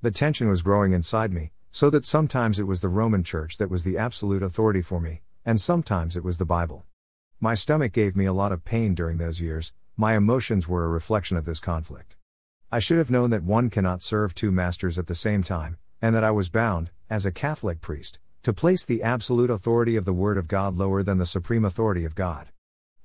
The 0.00 0.12
tension 0.12 0.48
was 0.48 0.62
growing 0.62 0.94
inside 0.94 1.30
me, 1.30 1.50
so 1.70 1.90
that 1.90 2.06
sometimes 2.06 2.58
it 2.58 2.66
was 2.66 2.80
the 2.80 2.88
Roman 2.88 3.22
Church 3.22 3.58
that 3.58 3.68
was 3.68 3.84
the 3.84 3.98
absolute 3.98 4.42
authority 4.42 4.80
for 4.80 4.98
me, 4.98 5.20
and 5.44 5.60
sometimes 5.60 6.16
it 6.16 6.24
was 6.24 6.38
the 6.38 6.46
Bible. 6.46 6.86
My 7.38 7.52
stomach 7.52 7.92
gave 7.92 8.16
me 8.16 8.24
a 8.24 8.32
lot 8.32 8.50
of 8.50 8.64
pain 8.64 8.94
during 8.94 9.18
those 9.18 9.42
years, 9.42 9.74
my 9.94 10.16
emotions 10.16 10.68
were 10.68 10.86
a 10.86 10.88
reflection 10.88 11.36
of 11.36 11.44
this 11.44 11.60
conflict. 11.60 12.16
I 12.70 12.80
should 12.80 12.98
have 12.98 13.10
known 13.10 13.30
that 13.30 13.44
one 13.44 13.70
cannot 13.70 14.02
serve 14.02 14.34
two 14.34 14.52
masters 14.52 14.98
at 14.98 15.06
the 15.06 15.14
same 15.14 15.42
time, 15.42 15.78
and 16.02 16.14
that 16.14 16.22
I 16.22 16.30
was 16.30 16.50
bound, 16.50 16.90
as 17.08 17.24
a 17.24 17.32
Catholic 17.32 17.80
priest, 17.80 18.18
to 18.42 18.52
place 18.52 18.84
the 18.84 19.02
absolute 19.02 19.48
authority 19.48 19.96
of 19.96 20.04
the 20.04 20.12
Word 20.12 20.36
of 20.36 20.48
God 20.48 20.76
lower 20.76 21.02
than 21.02 21.16
the 21.16 21.24
supreme 21.24 21.64
authority 21.64 22.04
of 22.04 22.14
God. 22.14 22.48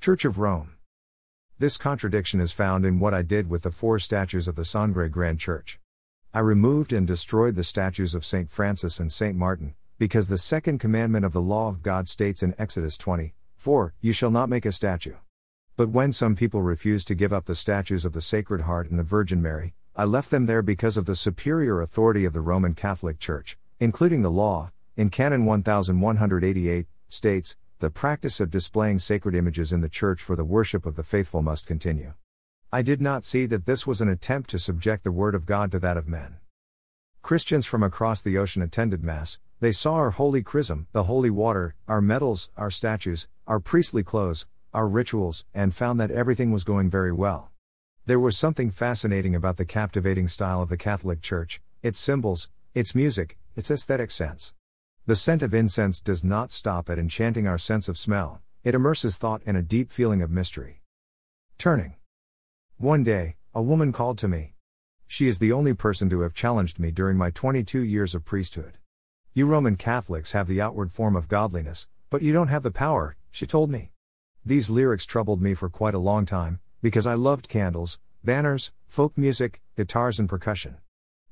Church 0.02 0.26
of 0.26 0.38
Rome. 0.38 0.76
This 1.60 1.78
contradiction 1.78 2.42
is 2.42 2.52
found 2.52 2.86
in 2.86 3.00
what 3.00 3.14
I 3.14 3.22
did 3.22 3.50
with 3.50 3.64
the 3.64 3.72
four 3.72 4.00
statues 4.00 4.50
of 4.50 4.56
the 4.56 4.66
Sangre 4.66 5.08
Grande 5.08 5.40
Church. 5.40 5.80
I 6.34 6.40
removed 6.40 6.92
and 6.92 7.08
destroyed 7.08 7.56
the 7.56 7.64
statues 7.64 8.14
of 8.14 8.26
St. 8.26 8.52
Francis 8.52 9.00
and 9.00 9.14
St. 9.14 9.38
Martin, 9.38 9.76
because 9.98 10.28
the 10.28 10.38
second 10.38 10.80
commandment 10.80 11.24
of 11.24 11.32
the 11.32 11.40
law 11.40 11.70
of 11.70 11.82
God 11.82 12.10
states 12.10 12.44
in 12.44 12.54
Exodus 12.58 12.98
20, 12.98 13.34
4, 13.56 13.94
You 14.02 14.12
shall 14.12 14.32
not 14.32 14.50
make 14.50 14.66
a 14.66 14.74
statue. 14.74 15.16
But 15.76 15.90
when 15.90 16.12
some 16.12 16.36
people 16.36 16.62
refused 16.62 17.08
to 17.08 17.16
give 17.16 17.34
up 17.34 17.46
the 17.46 17.56
statues 17.56 18.06
of 18.06 18.14
the 18.14 18.22
Sacred 18.22 18.62
Heart 18.62 18.92
and 18.92 19.00
the 19.00 19.04
Virgin 19.04 19.42
Mary, 19.42 19.74
I 19.96 20.06
left 20.06 20.30
them 20.30 20.46
there 20.46 20.62
because 20.62 20.98
of 20.98 21.06
the 21.06 21.16
superior 21.16 21.82
authority 21.82 22.26
of 22.26 22.34
the 22.34 22.42
Roman 22.42 22.76
Catholic 22.76 23.18
Church, 23.18 23.58
including 23.80 24.22
the 24.22 24.30
law, 24.30 24.72
in 24.96 25.10
Canon 25.10 25.46
1188, 25.46 26.86
states, 27.08 27.56
the 27.80 27.90
practice 27.90 28.40
of 28.40 28.52
displaying 28.52 29.00
sacred 29.00 29.34
images 29.34 29.74
in 29.74 29.82
the 29.82 29.90
church 29.90 30.22
for 30.22 30.36
the 30.36 30.46
worship 30.46 30.86
of 30.86 30.96
the 30.96 31.04
faithful 31.04 31.42
must 31.42 31.66
continue. 31.66 32.14
I 32.72 32.84
did 32.84 33.02
not 33.02 33.24
see 33.24 33.48
that 33.48 33.66
this 33.66 33.88
was 33.88 34.00
an 34.00 34.10
attempt 34.10 34.52
to 34.52 34.60
subject 34.60 35.04
the 35.04 35.12
Word 35.12 35.34
of 35.34 35.48
God 35.48 35.72
to 35.72 35.80
that 35.80 35.98
of 35.98 36.08
men. 36.08 36.38
Christians 37.24 37.66
from 37.66 37.82
across 37.82 38.22
the 38.22 38.38
ocean 38.38 38.62
attended 38.62 39.04
Mass, 39.04 39.40
they 39.60 39.72
saw 39.72 39.96
our 39.96 40.12
holy 40.12 40.44
chrism, 40.44 40.86
the 40.92 41.06
holy 41.06 41.32
water, 41.32 41.74
our 41.88 42.02
medals, 42.02 42.52
our 42.58 42.70
statues, 42.70 43.28
our 43.48 43.60
priestly 43.60 44.04
clothes, 44.04 44.46
our 44.74 44.88
rituals, 44.88 45.46
and 45.54 45.74
found 45.74 46.00
that 46.00 46.12
everything 46.12 46.52
was 46.52 46.64
going 46.64 46.90
very 46.90 47.12
well. 47.12 47.52
There 48.06 48.20
was 48.20 48.38
something 48.38 48.72
fascinating 48.72 49.36
about 49.36 49.58
the 49.58 49.66
captivating 49.66 50.28
style 50.28 50.62
of 50.62 50.70
the 50.70 50.78
Catholic 50.78 51.22
Church, 51.22 51.62
its 51.82 52.00
symbols, 52.00 52.50
its 52.74 52.94
music, 52.94 53.38
its 53.56 53.72
aesthetic 53.72 54.12
sense. 54.12 54.54
The 55.06 55.16
scent 55.16 55.42
of 55.42 55.54
incense 55.54 56.02
does 56.02 56.24
not 56.24 56.52
stop 56.52 56.90
at 56.90 57.00
enchanting 57.00 57.48
our 57.48 57.58
sense 57.58 57.88
of 57.88 57.98
smell, 57.98 58.42
it 58.64 58.76
immerses 58.76 59.18
thought 59.18 59.44
in 59.44 59.56
a 59.56 59.62
deep 59.62 59.92
feeling 59.92 60.22
of 60.22 60.32
mystery. 60.32 60.82
Turning. 61.58 61.96
One 62.78 63.04
day, 63.04 63.36
a 63.54 63.62
woman 63.62 63.92
called 63.92 64.18
to 64.18 64.28
me. 64.28 64.56
She 65.08 65.28
is 65.28 65.40
the 65.40 65.54
only 65.54 65.74
person 65.74 66.10
to 66.10 66.22
have 66.22 66.34
challenged 66.34 66.80
me 66.80 66.92
during 66.92 67.18
my 67.18 67.30
22 67.30 67.80
years 67.80 68.16
of 68.16 68.26
priesthood. 68.26 68.80
You 69.34 69.46
Roman 69.46 69.78
Catholics 69.78 70.34
have 70.34 70.48
the 70.48 70.60
outward 70.60 70.92
form 70.92 71.16
of 71.16 71.28
godliness, 71.28 71.88
but 72.10 72.22
you 72.22 72.34
don't 72.34 72.50
have 72.50 72.64
the 72.64 72.72
power, 72.72 73.16
she 73.32 73.48
told 73.48 73.70
me. 73.70 73.93
These 74.46 74.70
lyrics 74.70 75.06
troubled 75.06 75.42
me 75.42 75.54
for 75.54 75.70
quite 75.70 75.94
a 75.94 76.00
long 76.00 76.26
time, 76.26 76.60
because 76.82 77.08
I 77.08 77.14
loved 77.14 77.48
candles, 77.48 78.00
banners, 78.26 78.74
folk 78.90 79.18
music, 79.18 79.62
guitars, 79.78 80.20
and 80.20 80.28
percussion. 80.28 80.78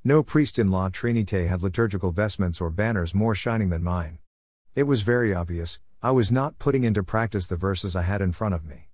No 0.02 0.24
priest 0.24 0.58
in 0.58 0.72
La 0.72 0.90
Trinité 0.90 1.48
had 1.48 1.62
liturgical 1.62 2.12
vestments 2.12 2.62
or 2.62 2.70
banners 2.70 3.14
more 3.14 3.36
shining 3.36 3.70
than 3.70 3.84
mine. 3.84 4.20
It 4.76 4.84
was 4.84 5.02
very 5.02 5.34
obvious, 5.34 5.82
I 6.02 6.12
was 6.12 6.32
not 6.32 6.58
putting 6.58 6.86
into 6.86 7.04
practice 7.04 7.48
the 7.48 7.58
verses 7.58 7.98
I 7.98 8.04
had 8.04 8.22
in 8.22 8.32
front 8.32 8.56
of 8.56 8.66
me. 8.66 8.88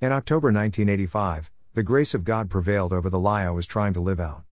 In 0.00 0.10
October 0.10 0.48
1985, 0.48 1.50
the 1.74 1.82
grace 1.82 2.14
of 2.14 2.24
God 2.24 2.48
prevailed 2.48 2.94
over 2.94 3.10
the 3.10 3.18
lie 3.18 3.44
I 3.44 3.50
was 3.50 3.66
trying 3.66 3.92
to 3.92 4.00
live 4.00 4.20
out. 4.20 4.44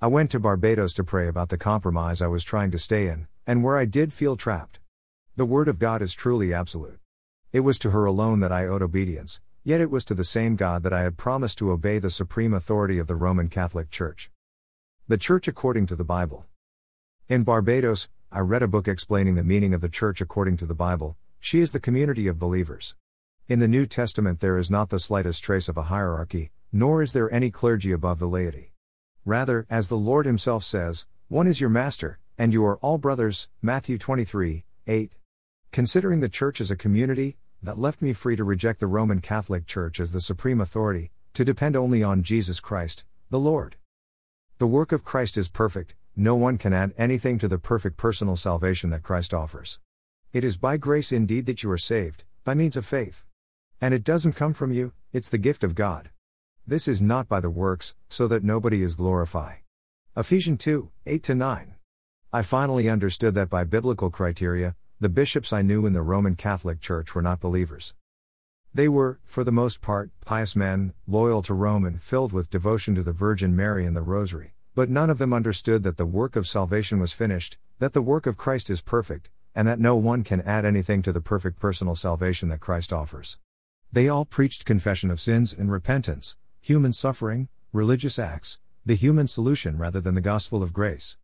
I 0.00 0.06
went 0.06 0.30
to 0.30 0.38
Barbados 0.38 0.94
to 0.94 1.04
pray 1.04 1.26
about 1.26 1.48
the 1.48 1.58
compromise 1.58 2.22
I 2.22 2.28
was 2.28 2.44
trying 2.44 2.70
to 2.70 2.78
stay 2.78 3.08
in, 3.08 3.26
and 3.44 3.64
where 3.64 3.76
I 3.76 3.86
did 3.86 4.12
feel 4.12 4.36
trapped. 4.36 4.78
The 5.34 5.44
Word 5.44 5.66
of 5.66 5.80
God 5.80 6.00
is 6.00 6.14
truly 6.14 6.54
absolute. 6.54 7.00
It 7.56 7.60
was 7.60 7.78
to 7.78 7.90
her 7.90 8.04
alone 8.04 8.40
that 8.40 8.52
I 8.52 8.66
owed 8.66 8.82
obedience, 8.82 9.40
Yet 9.64 9.80
it 9.80 9.90
was 9.90 10.04
to 10.04 10.14
the 10.14 10.24
same 10.24 10.56
God 10.56 10.82
that 10.82 10.92
I 10.92 11.04
had 11.04 11.16
promised 11.16 11.56
to 11.58 11.70
obey 11.70 11.98
the 11.98 12.10
supreme 12.10 12.52
authority 12.52 12.98
of 12.98 13.06
the 13.06 13.16
Roman 13.16 13.48
Catholic 13.48 13.90
Church. 13.90 14.30
The 15.08 15.16
Church 15.16 15.48
according 15.48 15.86
to 15.86 15.96
the 15.96 16.04
Bible. 16.04 16.44
In 17.28 17.44
Barbados, 17.44 18.10
I 18.30 18.40
read 18.40 18.62
a 18.62 18.68
book 18.68 18.86
explaining 18.86 19.36
the 19.36 19.42
meaning 19.42 19.72
of 19.72 19.80
the 19.80 19.88
Church 19.88 20.20
according 20.20 20.58
to 20.58 20.66
the 20.66 20.74
Bible. 20.74 21.16
She 21.40 21.60
is 21.60 21.72
the 21.72 21.80
community 21.80 22.28
of 22.28 22.38
believers. 22.38 22.94
In 23.48 23.58
the 23.58 23.66
New 23.66 23.86
Testament, 23.86 24.40
there 24.40 24.58
is 24.58 24.70
not 24.70 24.90
the 24.90 25.00
slightest 25.00 25.42
trace 25.42 25.68
of 25.68 25.78
a 25.78 25.84
hierarchy, 25.84 26.52
nor 26.70 27.02
is 27.02 27.14
there 27.14 27.32
any 27.32 27.50
clergy 27.50 27.90
above 27.90 28.18
the 28.18 28.28
laity. 28.28 28.74
Rather, 29.24 29.66
as 29.70 29.88
the 29.88 29.96
Lord 29.96 30.26
Himself 30.26 30.62
says, 30.62 31.06
one 31.28 31.46
is 31.46 31.60
your 31.60 31.70
master, 31.70 32.20
and 32.36 32.52
you 32.52 32.66
are 32.66 32.76
all 32.82 32.98
brothers. 32.98 33.48
Matthew 33.62 33.96
23, 33.96 34.66
8. 34.86 35.16
Considering 35.72 36.20
the 36.20 36.28
church 36.28 36.60
as 36.60 36.70
a 36.70 36.76
community, 36.76 37.36
that 37.62 37.78
left 37.78 38.02
me 38.02 38.12
free 38.12 38.36
to 38.36 38.44
reject 38.44 38.80
the 38.80 38.86
Roman 38.86 39.20
Catholic 39.20 39.66
Church 39.66 40.00
as 40.00 40.12
the 40.12 40.20
supreme 40.20 40.60
authority, 40.60 41.10
to 41.34 41.44
depend 41.44 41.76
only 41.76 42.02
on 42.02 42.22
Jesus 42.22 42.60
Christ, 42.60 43.04
the 43.30 43.38
Lord. 43.38 43.76
The 44.58 44.66
work 44.66 44.92
of 44.92 45.04
Christ 45.04 45.36
is 45.36 45.48
perfect, 45.48 45.94
no 46.14 46.34
one 46.34 46.56
can 46.58 46.72
add 46.72 46.94
anything 46.96 47.38
to 47.40 47.48
the 47.48 47.58
perfect 47.58 47.96
personal 47.96 48.36
salvation 48.36 48.90
that 48.90 49.02
Christ 49.02 49.34
offers. 49.34 49.78
It 50.32 50.44
is 50.44 50.56
by 50.56 50.76
grace 50.76 51.12
indeed 51.12 51.46
that 51.46 51.62
you 51.62 51.70
are 51.70 51.78
saved, 51.78 52.24
by 52.44 52.54
means 52.54 52.76
of 52.76 52.86
faith. 52.86 53.24
And 53.80 53.92
it 53.92 54.04
doesn't 54.04 54.32
come 54.32 54.54
from 54.54 54.72
you, 54.72 54.92
it's 55.12 55.28
the 55.28 55.38
gift 55.38 55.62
of 55.62 55.74
God. 55.74 56.10
This 56.66 56.88
is 56.88 57.02
not 57.02 57.28
by 57.28 57.40
the 57.40 57.50
works, 57.50 57.94
so 58.08 58.26
that 58.28 58.42
nobody 58.42 58.82
is 58.82 58.94
glorified. 58.94 59.58
Ephesians 60.16 60.58
2 60.64 60.90
8 61.04 61.28
9. 61.28 61.74
I 62.32 62.42
finally 62.42 62.88
understood 62.88 63.34
that 63.34 63.50
by 63.50 63.64
biblical 63.64 64.10
criteria, 64.10 64.74
the 64.98 65.08
bishops 65.10 65.52
I 65.52 65.60
knew 65.60 65.84
in 65.84 65.92
the 65.92 66.00
Roman 66.00 66.36
Catholic 66.36 66.80
Church 66.80 67.14
were 67.14 67.20
not 67.20 67.38
believers. 67.38 67.94
They 68.72 68.88
were, 68.88 69.20
for 69.26 69.44
the 69.44 69.52
most 69.52 69.82
part, 69.82 70.10
pious 70.24 70.56
men, 70.56 70.94
loyal 71.06 71.42
to 71.42 71.52
Rome 71.52 71.84
and 71.84 72.00
filled 72.00 72.32
with 72.32 72.48
devotion 72.48 72.94
to 72.94 73.02
the 73.02 73.12
Virgin 73.12 73.54
Mary 73.54 73.84
and 73.84 73.94
the 73.94 74.00
Rosary, 74.00 74.54
but 74.74 74.88
none 74.88 75.10
of 75.10 75.18
them 75.18 75.34
understood 75.34 75.82
that 75.82 75.98
the 75.98 76.06
work 76.06 76.34
of 76.34 76.46
salvation 76.46 76.98
was 76.98 77.12
finished, 77.12 77.58
that 77.78 77.92
the 77.92 78.00
work 78.00 78.26
of 78.26 78.38
Christ 78.38 78.70
is 78.70 78.80
perfect, 78.80 79.28
and 79.54 79.68
that 79.68 79.78
no 79.78 79.96
one 79.96 80.24
can 80.24 80.40
add 80.40 80.64
anything 80.64 81.02
to 81.02 81.12
the 81.12 81.20
perfect 81.20 81.58
personal 81.58 81.94
salvation 81.94 82.48
that 82.48 82.60
Christ 82.60 82.90
offers. 82.90 83.38
They 83.92 84.08
all 84.08 84.24
preached 84.24 84.64
confession 84.64 85.10
of 85.10 85.20
sins 85.20 85.52
and 85.52 85.70
repentance, 85.70 86.38
human 86.62 86.94
suffering, 86.94 87.48
religious 87.70 88.18
acts, 88.18 88.60
the 88.86 88.94
human 88.94 89.26
solution 89.26 89.76
rather 89.76 90.00
than 90.00 90.14
the 90.14 90.22
gospel 90.22 90.62
of 90.62 90.72
grace. 90.72 91.18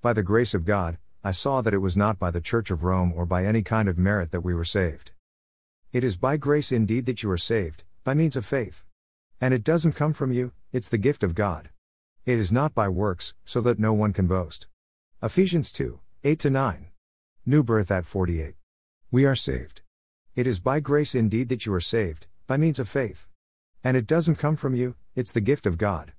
By 0.00 0.14
the 0.14 0.22
grace 0.22 0.54
of 0.54 0.64
God, 0.64 0.96
I 1.24 1.32
saw 1.32 1.62
that 1.62 1.74
it 1.74 1.78
was 1.78 1.96
not 1.96 2.18
by 2.18 2.30
the 2.30 2.40
Church 2.40 2.70
of 2.70 2.84
Rome 2.84 3.12
or 3.14 3.26
by 3.26 3.44
any 3.44 3.62
kind 3.62 3.88
of 3.88 3.98
merit 3.98 4.30
that 4.30 4.42
we 4.42 4.54
were 4.54 4.64
saved. 4.64 5.10
It 5.92 6.04
is 6.04 6.16
by 6.16 6.36
grace 6.36 6.70
indeed 6.70 7.06
that 7.06 7.22
you 7.22 7.30
are 7.30 7.38
saved, 7.38 7.82
by 8.04 8.14
means 8.14 8.36
of 8.36 8.46
faith. 8.46 8.84
And 9.40 9.52
it 9.52 9.64
doesn't 9.64 9.92
come 9.92 10.12
from 10.12 10.32
you, 10.32 10.52
it's 10.72 10.88
the 10.88 10.98
gift 10.98 11.24
of 11.24 11.34
God. 11.34 11.70
It 12.24 12.38
is 12.38 12.52
not 12.52 12.74
by 12.74 12.88
works, 12.88 13.34
so 13.44 13.60
that 13.62 13.78
no 13.78 13.92
one 13.92 14.12
can 14.12 14.26
boast. 14.26 14.68
Ephesians 15.22 15.72
2 15.72 15.98
8 16.22 16.44
9. 16.44 16.86
New 17.44 17.64
birth 17.64 17.90
at 17.90 18.06
48. 18.06 18.54
We 19.10 19.24
are 19.24 19.34
saved. 19.34 19.82
It 20.36 20.46
is 20.46 20.60
by 20.60 20.78
grace 20.78 21.14
indeed 21.14 21.48
that 21.48 21.66
you 21.66 21.74
are 21.74 21.80
saved, 21.80 22.26
by 22.46 22.58
means 22.58 22.78
of 22.78 22.88
faith. 22.88 23.26
And 23.82 23.96
it 23.96 24.06
doesn't 24.06 24.36
come 24.36 24.56
from 24.56 24.76
you, 24.76 24.94
it's 25.16 25.32
the 25.32 25.40
gift 25.40 25.66
of 25.66 25.78
God. 25.78 26.12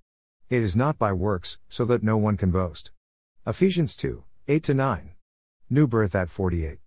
It 0.49 0.61
is 0.61 0.75
not 0.75 0.97
by 0.97 1.13
works, 1.13 1.57
so 1.69 1.85
that 1.85 2.03
no 2.03 2.17
one 2.17 2.35
can 2.35 2.51
boast. 2.51 2.91
Ephesians 3.47 3.95
2 3.95 4.23
8 4.51 4.63
to 4.63 4.73
9. 4.73 5.11
New 5.69 5.87
birth 5.87 6.15
at 6.15 6.27
48. 6.27 6.79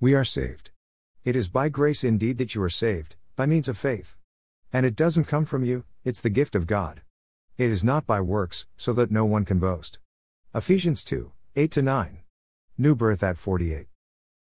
We 0.00 0.14
are 0.14 0.24
saved. 0.24 0.72
It 1.24 1.36
is 1.36 1.48
by 1.48 1.68
grace 1.68 2.02
indeed 2.02 2.38
that 2.38 2.56
you 2.56 2.62
are 2.64 2.68
saved, 2.68 3.14
by 3.36 3.46
means 3.46 3.68
of 3.68 3.78
faith. 3.78 4.16
And 4.72 4.84
it 4.84 4.96
doesn't 4.96 5.26
come 5.26 5.44
from 5.44 5.64
you, 5.64 5.84
it's 6.02 6.20
the 6.20 6.28
gift 6.28 6.56
of 6.56 6.66
God. 6.66 7.02
It 7.56 7.70
is 7.70 7.84
not 7.84 8.04
by 8.04 8.20
works, 8.20 8.66
so 8.76 8.92
that 8.94 9.12
no 9.12 9.24
one 9.24 9.44
can 9.44 9.60
boast. 9.60 10.00
Ephesians 10.56 11.04
2 11.04 11.30
8 11.54 11.70
to 11.70 11.82
9. 11.82 12.18
New 12.78 12.96
birth 12.96 13.22
at 13.22 13.38
48. 13.38 13.86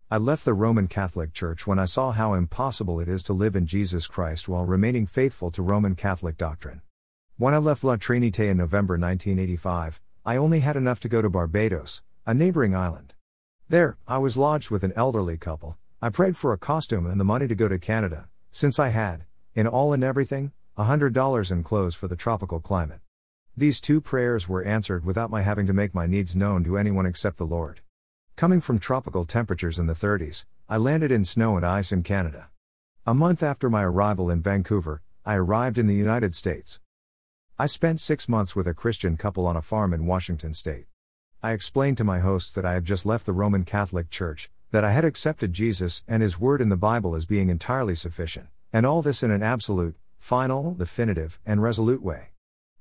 I 0.09 0.17
left 0.17 0.45
the 0.45 0.53
Roman 0.53 0.87
Catholic 0.87 1.33
Church 1.33 1.67
when 1.67 1.77
I 1.77 1.83
saw 1.83 2.13
how 2.13 2.33
impossible 2.35 3.01
it 3.01 3.09
is 3.09 3.21
to 3.23 3.33
live 3.33 3.57
in 3.57 3.65
Jesus 3.65 4.07
Christ 4.07 4.47
while 4.47 4.63
remaining 4.63 5.07
faithful 5.07 5.51
to 5.51 5.61
Roman 5.61 5.95
Catholic 5.95 6.37
doctrine. 6.37 6.81
When 7.35 7.53
I 7.53 7.57
left 7.57 7.83
La 7.83 7.97
Trinité 7.97 8.49
in 8.49 8.55
November 8.55 8.93
1985, 8.93 9.99
I 10.25 10.37
only 10.37 10.61
had 10.61 10.77
enough 10.77 11.01
to 11.01 11.09
go 11.09 11.21
to 11.21 11.29
Barbados, 11.29 12.01
a 12.27 12.33
neighboring 12.33 12.75
island. 12.75 13.13
There, 13.69 13.97
I 14.07 14.17
was 14.17 14.35
lodged 14.35 14.71
with 14.71 14.83
an 14.83 14.93
elderly 14.95 15.37
couple. 15.37 15.77
I 16.01 16.09
prayed 16.09 16.35
for 16.35 16.53
a 16.53 16.57
costume 16.57 17.05
and 17.05 17.19
the 17.19 17.23
money 17.23 17.47
to 17.47 17.53
go 17.53 17.67
to 17.67 17.77
Canada, 17.77 18.29
since 18.51 18.79
I 18.79 18.89
had, 18.89 19.25
in 19.53 19.67
all 19.67 19.93
and 19.93 20.03
everything, 20.03 20.51
a 20.75 20.85
$100 20.85 21.51
in 21.51 21.63
clothes 21.63 21.93
for 21.93 22.07
the 22.07 22.15
tropical 22.15 22.59
climate. 22.59 23.01
These 23.55 23.79
two 23.79 24.01
prayers 24.01 24.49
were 24.49 24.63
answered 24.63 25.05
without 25.05 25.29
my 25.29 25.43
having 25.43 25.67
to 25.67 25.73
make 25.73 25.93
my 25.93 26.07
needs 26.07 26.35
known 26.35 26.63
to 26.63 26.79
anyone 26.79 27.05
except 27.05 27.37
the 27.37 27.45
Lord. 27.45 27.81
Coming 28.35 28.59
from 28.59 28.79
tropical 28.79 29.25
temperatures 29.25 29.77
in 29.77 29.85
the 29.85 29.93
30s, 29.93 30.45
I 30.67 30.77
landed 30.77 31.11
in 31.11 31.25
snow 31.25 31.57
and 31.57 31.65
ice 31.65 31.91
in 31.91 32.01
Canada. 32.01 32.49
A 33.05 33.13
month 33.13 33.43
after 33.43 33.69
my 33.69 33.83
arrival 33.83 34.31
in 34.31 34.41
Vancouver, 34.41 35.03
I 35.23 35.35
arrived 35.35 35.77
in 35.77 35.85
the 35.85 35.93
United 35.93 36.33
States. 36.33 36.79
I 37.59 37.67
spent 37.67 37.99
six 37.99 38.27
months 38.27 38.55
with 38.55 38.65
a 38.65 38.73
Christian 38.73 39.15
couple 39.15 39.45
on 39.45 39.55
a 39.55 39.61
farm 39.61 39.93
in 39.93 40.07
Washington 40.07 40.55
state. 40.55 40.87
I 41.45 41.51
explained 41.51 41.97
to 41.97 42.03
my 42.03 42.21
hosts 42.21 42.51
that 42.53 42.65
I 42.65 42.73
had 42.73 42.85
just 42.85 43.05
left 43.05 43.27
the 43.27 43.31
Roman 43.31 43.65
Catholic 43.65 44.09
Church, 44.09 44.49
that 44.71 44.83
I 44.83 44.93
had 44.93 45.05
accepted 45.05 45.53
Jesus 45.53 46.03
and 46.07 46.23
His 46.23 46.39
Word 46.39 46.59
in 46.59 46.69
the 46.69 46.75
Bible 46.75 47.13
as 47.13 47.27
being 47.27 47.49
entirely 47.49 47.93
sufficient, 47.93 48.47
and 48.73 48.83
all 48.83 49.03
this 49.03 49.21
in 49.21 49.29
an 49.29 49.43
absolute, 49.43 49.95
final, 50.17 50.73
definitive, 50.73 51.39
and 51.45 51.61
resolute 51.61 52.01
way. 52.01 52.29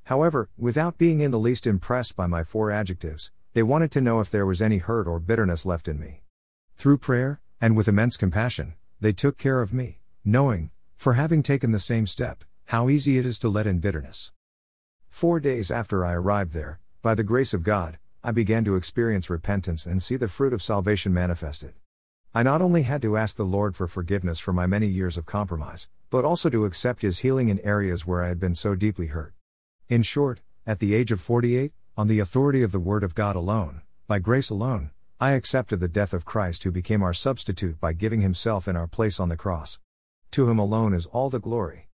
However, 0.05 0.48
without 0.57 0.96
being 0.96 1.20
in 1.20 1.31
the 1.31 1.38
least 1.38 1.66
impressed 1.66 2.16
by 2.16 2.27
my 2.27 2.42
four 2.42 2.70
adjectives, 2.70 3.31
they 3.53 3.62
wanted 3.62 3.90
to 3.90 4.00
know 4.00 4.20
if 4.20 4.31
there 4.31 4.46
was 4.46 4.62
any 4.62 4.79
hurt 4.79 5.07
or 5.07 5.20
bitterness 5.20 5.66
left 5.66 5.87
in 5.87 6.00
me. 6.00 6.22
Through 6.74 6.96
prayer, 6.96 7.42
and 7.61 7.77
with 7.77 7.87
immense 7.87 8.16
compassion, 8.16 8.77
they 8.98 9.12
took 9.12 9.37
care 9.37 9.61
of 9.61 9.74
me, 9.74 9.98
knowing, 10.24 10.70
for 10.96 11.12
having 11.12 11.42
taken 11.42 11.72
the 11.72 11.79
same 11.79 12.07
step, 12.07 12.44
how 12.68 12.88
easy 12.88 13.18
it 13.18 13.27
is 13.27 13.38
to 13.40 13.50
let 13.50 13.66
in 13.66 13.81
bitterness. 13.81 14.33
Four 15.11 15.38
days 15.38 15.70
after 15.70 16.03
I 16.03 16.14
arrived 16.14 16.55
there, 16.55 16.81
by 17.03 17.14
the 17.14 17.22
grace 17.22 17.53
of 17.53 17.62
God, 17.62 17.98
I 18.26 18.30
began 18.30 18.64
to 18.64 18.76
experience 18.76 19.28
repentance 19.28 19.84
and 19.84 20.02
see 20.02 20.16
the 20.16 20.28
fruit 20.28 20.54
of 20.54 20.62
salvation 20.62 21.12
manifested. 21.12 21.74
I 22.34 22.42
not 22.42 22.62
only 22.62 22.84
had 22.84 23.02
to 23.02 23.18
ask 23.18 23.37
the 23.37 23.44
Lord 23.44 23.76
for 23.76 23.87
forgiveness 23.87 24.38
for 24.38 24.50
my 24.50 24.66
many 24.66 24.87
years 24.87 25.18
of 25.18 25.26
compromise, 25.26 25.88
but 26.08 26.24
also 26.24 26.48
to 26.48 26.64
accept 26.64 27.02
His 27.02 27.18
healing 27.18 27.50
in 27.50 27.58
areas 27.60 28.06
where 28.06 28.24
I 28.24 28.28
had 28.28 28.40
been 28.40 28.54
so 28.54 28.74
deeply 28.74 29.08
hurt. 29.08 29.34
In 29.90 30.02
short, 30.02 30.40
at 30.66 30.78
the 30.78 30.94
age 30.94 31.12
of 31.12 31.20
48, 31.20 31.74
on 31.98 32.06
the 32.06 32.18
authority 32.18 32.62
of 32.62 32.72
the 32.72 32.80
Word 32.80 33.04
of 33.04 33.14
God 33.14 33.37
alone, 33.37 33.82
by 34.06 34.20
grace 34.20 34.48
alone, 34.48 34.90
I 35.20 35.32
accepted 35.32 35.80
the 35.80 35.87
death 35.87 36.14
of 36.14 36.24
Christ 36.24 36.62
who 36.62 36.70
became 36.70 37.02
our 37.02 37.12
substitute 37.12 37.78
by 37.78 37.92
giving 37.92 38.22
Himself 38.22 38.66
in 38.66 38.74
our 38.74 38.88
place 38.88 39.20
on 39.20 39.28
the 39.28 39.37
cross. 39.37 39.80
To 40.30 40.48
Him 40.48 40.58
alone 40.58 40.94
is 40.94 41.04
all 41.04 41.28
the 41.28 41.40
glory. 41.40 41.90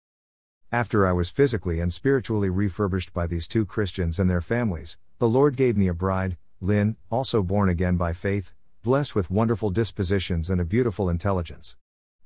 After 0.71 1.09
I 1.09 1.13
was 1.13 1.29
physically 1.29 1.81
and 1.81 1.93
spiritually 1.93 2.51
refurbished 2.51 3.13
by 3.13 3.27
these 3.27 3.49
two 3.49 3.67
Christians 3.67 4.21
and 4.21 4.31
their 4.31 4.41
families, 4.41 4.97
the 5.21 5.29
Lord 5.29 5.55
gave 5.55 5.77
me 5.77 5.87
a 5.87 5.93
bride, 5.93 6.39
Lynn, 6.63 6.97
also 7.11 7.43
born 7.43 7.69
again 7.69 7.99
by 7.99 8.15
faith, 8.15 8.55
blessed 8.83 9.15
with 9.15 9.31
wonderful 9.31 9.69
dispositions 9.69 10.49
and 10.49 10.59
a 10.59 10.65
beautiful 10.65 11.11
intelligence. 11.11 11.77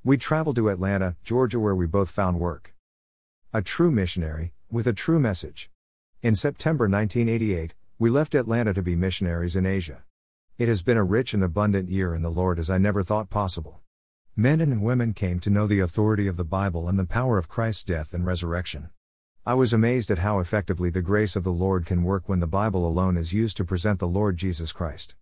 We 0.01 0.15
traveled 0.15 0.55
to 0.55 0.69
Atlanta, 0.69 1.17
Georgia, 1.21 1.59
where 1.59 1.75
we 1.75 1.87
both 1.87 2.09
found 2.09 2.39
work. 2.39 2.73
A 3.51 3.61
true 3.61 3.91
missionary, 3.91 4.53
with 4.71 4.87
a 4.87 4.93
true 4.93 5.19
message. 5.19 5.69
In 6.21 6.35
September 6.35 6.85
1988, 6.85 7.73
we 7.99 8.09
left 8.09 8.33
Atlanta 8.33 8.73
to 8.73 8.81
be 8.81 8.95
missionaries 8.95 9.57
in 9.57 9.65
Asia. 9.65 10.05
It 10.57 10.69
has 10.69 10.81
been 10.81 10.95
a 10.95 11.03
rich 11.03 11.33
and 11.33 11.43
abundant 11.43 11.89
year 11.89 12.15
in 12.15 12.21
the 12.21 12.31
Lord 12.31 12.59
as 12.59 12.69
I 12.69 12.77
never 12.77 13.03
thought 13.03 13.29
possible. 13.29 13.81
Men 14.37 14.61
and 14.61 14.81
women 14.81 15.13
came 15.13 15.41
to 15.41 15.49
know 15.49 15.67
the 15.67 15.81
authority 15.81 16.27
of 16.27 16.37
the 16.37 16.45
Bible 16.45 16.87
and 16.87 16.97
the 16.97 17.05
power 17.05 17.37
of 17.37 17.49
Christ's 17.49 17.83
death 17.83 18.13
and 18.13 18.25
resurrection. 18.25 18.89
I 19.47 19.53
was 19.53 19.73
amazed 19.73 20.09
at 20.09 20.17
how 20.17 20.39
effectively 20.39 20.89
the 20.89 21.03
grace 21.03 21.35
of 21.35 21.43
the 21.43 21.51
Lord 21.51 21.85
can 21.85 22.01
work 22.01 22.27
when 22.27 22.39
the 22.39 22.47
Bible 22.47 22.87
alone 22.87 23.15
is 23.15 23.31
used 23.31 23.57
to 23.57 23.63
present 23.63 23.99
the 23.99 24.07
Lord 24.07 24.37
Jesus 24.37 24.71
Christ. 24.71 25.13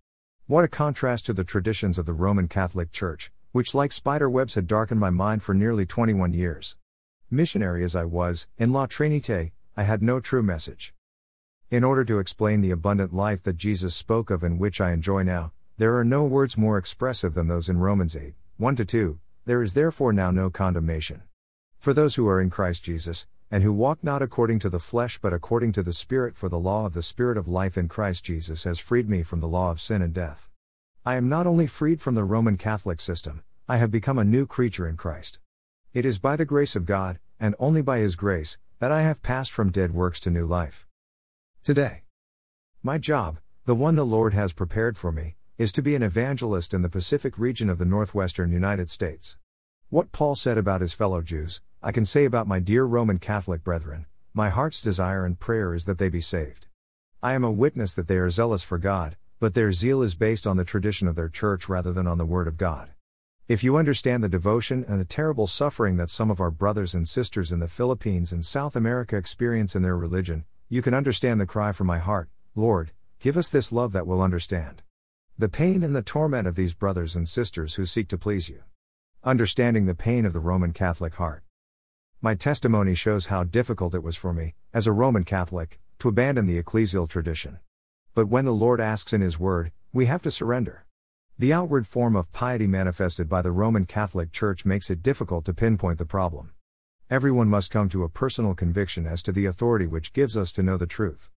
What 0.46 0.64
a 0.64 0.68
contrast 0.68 1.26
to 1.26 1.34
the 1.34 1.44
traditions 1.44 1.98
of 1.98 2.06
the 2.06 2.14
Roman 2.14 2.48
Catholic 2.48 2.90
Church, 2.90 3.30
which 3.52 3.74
like 3.74 3.92
spider 3.92 4.30
webs 4.30 4.54
had 4.54 4.66
darkened 4.66 4.98
my 4.98 5.10
mind 5.10 5.42
for 5.42 5.54
nearly 5.54 5.84
21 5.84 6.32
years. 6.32 6.74
Missionary 7.30 7.84
as 7.84 7.94
I 7.94 8.06
was, 8.06 8.48
in 8.56 8.72
La 8.72 8.86
Trinité, 8.86 9.52
I 9.76 9.82
had 9.82 10.02
no 10.02 10.20
true 10.20 10.42
message. 10.42 10.94
In 11.70 11.84
order 11.84 12.02
to 12.06 12.18
explain 12.18 12.62
the 12.62 12.70
abundant 12.70 13.12
life 13.12 13.42
that 13.42 13.58
Jesus 13.58 13.94
spoke 13.94 14.30
of 14.30 14.42
and 14.42 14.58
which 14.58 14.80
I 14.80 14.92
enjoy 14.92 15.24
now, 15.24 15.52
there 15.76 15.98
are 15.98 16.04
no 16.04 16.24
words 16.24 16.56
more 16.56 16.78
expressive 16.78 17.34
than 17.34 17.48
those 17.48 17.68
in 17.68 17.76
Romans 17.76 18.16
8 18.16 18.32
1 18.56 18.76
2. 18.76 19.18
There 19.44 19.62
is 19.62 19.74
therefore 19.74 20.14
now 20.14 20.30
no 20.30 20.48
condemnation. 20.48 21.24
For 21.78 21.92
those 21.92 22.14
who 22.14 22.26
are 22.26 22.40
in 22.40 22.48
Christ 22.48 22.82
Jesus, 22.82 23.26
and 23.54 23.62
who 23.62 23.72
walk 23.72 24.02
not 24.02 24.20
according 24.20 24.58
to 24.58 24.68
the 24.68 24.80
flesh 24.80 25.16
but 25.18 25.32
according 25.32 25.70
to 25.70 25.80
the 25.80 25.92
Spirit, 25.92 26.36
for 26.36 26.48
the 26.48 26.58
law 26.58 26.86
of 26.86 26.92
the 26.92 27.04
Spirit 27.04 27.38
of 27.38 27.46
life 27.46 27.78
in 27.78 27.86
Christ 27.86 28.24
Jesus 28.24 28.64
has 28.64 28.80
freed 28.80 29.08
me 29.08 29.22
from 29.22 29.38
the 29.38 29.46
law 29.46 29.70
of 29.70 29.80
sin 29.80 30.02
and 30.02 30.12
death. 30.12 30.50
I 31.06 31.14
am 31.14 31.28
not 31.28 31.46
only 31.46 31.68
freed 31.68 32.02
from 32.02 32.16
the 32.16 32.24
Roman 32.24 32.56
Catholic 32.56 32.98
system, 32.98 33.44
I 33.68 33.76
have 33.76 33.92
become 33.92 34.18
a 34.18 34.24
new 34.24 34.44
creature 34.44 34.88
in 34.88 34.96
Christ. 34.96 35.38
It 35.92 36.04
is 36.04 36.18
by 36.18 36.34
the 36.34 36.44
grace 36.44 36.74
of 36.74 36.84
God, 36.84 37.20
and 37.38 37.54
only 37.60 37.80
by 37.80 38.00
His 38.00 38.16
grace, 38.16 38.58
that 38.80 38.90
I 38.90 39.02
have 39.02 39.22
passed 39.22 39.52
from 39.52 39.70
dead 39.70 39.94
works 39.94 40.18
to 40.22 40.30
new 40.30 40.46
life. 40.46 40.88
Today, 41.62 42.02
my 42.82 42.98
job, 42.98 43.38
the 43.66 43.76
one 43.76 43.94
the 43.94 44.04
Lord 44.04 44.34
has 44.34 44.52
prepared 44.52 44.98
for 44.98 45.12
me, 45.12 45.36
is 45.58 45.70
to 45.70 45.80
be 45.80 45.94
an 45.94 46.02
evangelist 46.02 46.74
in 46.74 46.82
the 46.82 46.88
Pacific 46.88 47.38
region 47.38 47.70
of 47.70 47.78
the 47.78 47.84
northwestern 47.84 48.50
United 48.50 48.90
States. 48.90 49.36
What 49.90 50.10
Paul 50.10 50.34
said 50.34 50.58
about 50.58 50.80
his 50.80 50.92
fellow 50.92 51.22
Jews, 51.22 51.60
I 51.86 51.92
can 51.92 52.06
say 52.06 52.24
about 52.24 52.48
my 52.48 52.60
dear 52.60 52.84
Roman 52.86 53.18
Catholic 53.18 53.62
brethren 53.62 54.06
my 54.32 54.48
heart's 54.48 54.80
desire 54.80 55.26
and 55.26 55.38
prayer 55.38 55.74
is 55.74 55.84
that 55.84 55.98
they 55.98 56.08
be 56.08 56.22
saved. 56.22 56.66
I 57.22 57.34
am 57.34 57.44
a 57.44 57.52
witness 57.52 57.92
that 57.92 58.08
they 58.08 58.16
are 58.16 58.30
zealous 58.30 58.62
for 58.62 58.78
God, 58.78 59.18
but 59.38 59.52
their 59.52 59.70
zeal 59.70 60.00
is 60.00 60.14
based 60.14 60.46
on 60.46 60.56
the 60.56 60.64
tradition 60.64 61.08
of 61.08 61.14
their 61.14 61.28
church 61.28 61.68
rather 61.68 61.92
than 61.92 62.06
on 62.06 62.16
the 62.16 62.24
Word 62.24 62.48
of 62.48 62.56
God. 62.56 62.88
If 63.48 63.62
you 63.62 63.76
understand 63.76 64.24
the 64.24 64.30
devotion 64.30 64.82
and 64.88 64.98
the 64.98 65.04
terrible 65.04 65.46
suffering 65.46 65.98
that 65.98 66.08
some 66.08 66.30
of 66.30 66.40
our 66.40 66.50
brothers 66.50 66.94
and 66.94 67.06
sisters 67.06 67.52
in 67.52 67.60
the 67.60 67.68
Philippines 67.68 68.32
and 68.32 68.42
South 68.42 68.74
America 68.74 69.18
experience 69.18 69.76
in 69.76 69.82
their 69.82 69.96
religion, 69.96 70.46
you 70.70 70.80
can 70.80 70.94
understand 70.94 71.38
the 71.38 71.44
cry 71.44 71.70
from 71.72 71.86
my 71.86 71.98
heart 71.98 72.30
Lord, 72.54 72.92
give 73.20 73.36
us 73.36 73.50
this 73.50 73.72
love 73.72 73.92
that 73.92 74.06
will 74.06 74.22
understand. 74.22 74.80
The 75.36 75.50
pain 75.50 75.82
and 75.82 75.94
the 75.94 76.00
torment 76.00 76.48
of 76.48 76.54
these 76.54 76.72
brothers 76.72 77.14
and 77.14 77.28
sisters 77.28 77.74
who 77.74 77.84
seek 77.84 78.08
to 78.08 78.16
please 78.16 78.48
you. 78.48 78.62
Understanding 79.22 79.84
the 79.84 79.94
pain 79.94 80.24
of 80.24 80.32
the 80.32 80.40
Roman 80.40 80.72
Catholic 80.72 81.16
heart. 81.16 81.43
My 82.24 82.34
testimony 82.34 82.94
shows 82.94 83.26
how 83.26 83.44
difficult 83.44 83.94
it 83.94 84.02
was 84.02 84.16
for 84.16 84.32
me, 84.32 84.54
as 84.72 84.86
a 84.86 84.92
Roman 84.92 85.24
Catholic, 85.24 85.78
to 85.98 86.08
abandon 86.08 86.46
the 86.46 86.58
ecclesial 86.58 87.06
tradition. 87.06 87.58
But 88.14 88.28
when 88.28 88.46
the 88.46 88.54
Lord 88.54 88.80
asks 88.80 89.12
in 89.12 89.20
His 89.20 89.38
Word, 89.38 89.72
we 89.92 90.06
have 90.06 90.22
to 90.22 90.30
surrender. 90.30 90.86
The 91.38 91.52
outward 91.52 91.86
form 91.86 92.16
of 92.16 92.32
piety 92.32 92.66
manifested 92.66 93.28
by 93.28 93.42
the 93.42 93.52
Roman 93.52 93.84
Catholic 93.84 94.32
Church 94.32 94.64
makes 94.64 94.88
it 94.88 95.02
difficult 95.02 95.44
to 95.44 95.52
pinpoint 95.52 95.98
the 95.98 96.06
problem. 96.06 96.52
Everyone 97.10 97.50
must 97.50 97.70
come 97.70 97.90
to 97.90 98.04
a 98.04 98.08
personal 98.08 98.54
conviction 98.54 99.06
as 99.06 99.22
to 99.24 99.30
the 99.30 99.44
authority 99.44 99.86
which 99.86 100.14
gives 100.14 100.34
us 100.34 100.50
to 100.52 100.62
know 100.62 100.78
the 100.78 100.86
truth. 100.86 101.28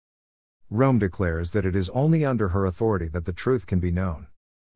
Rome 0.71 1.01
declares 1.01 1.51
that 1.51 1.67
it 1.67 1.75
is 1.75 1.91
only 1.91 2.25
under 2.25 2.51
her 2.51 2.65
authority 2.65 3.09
that 3.09 3.25
the 3.25 3.33
truth 3.33 3.67
can 3.67 3.81
be 3.81 3.91
known. 3.91 4.29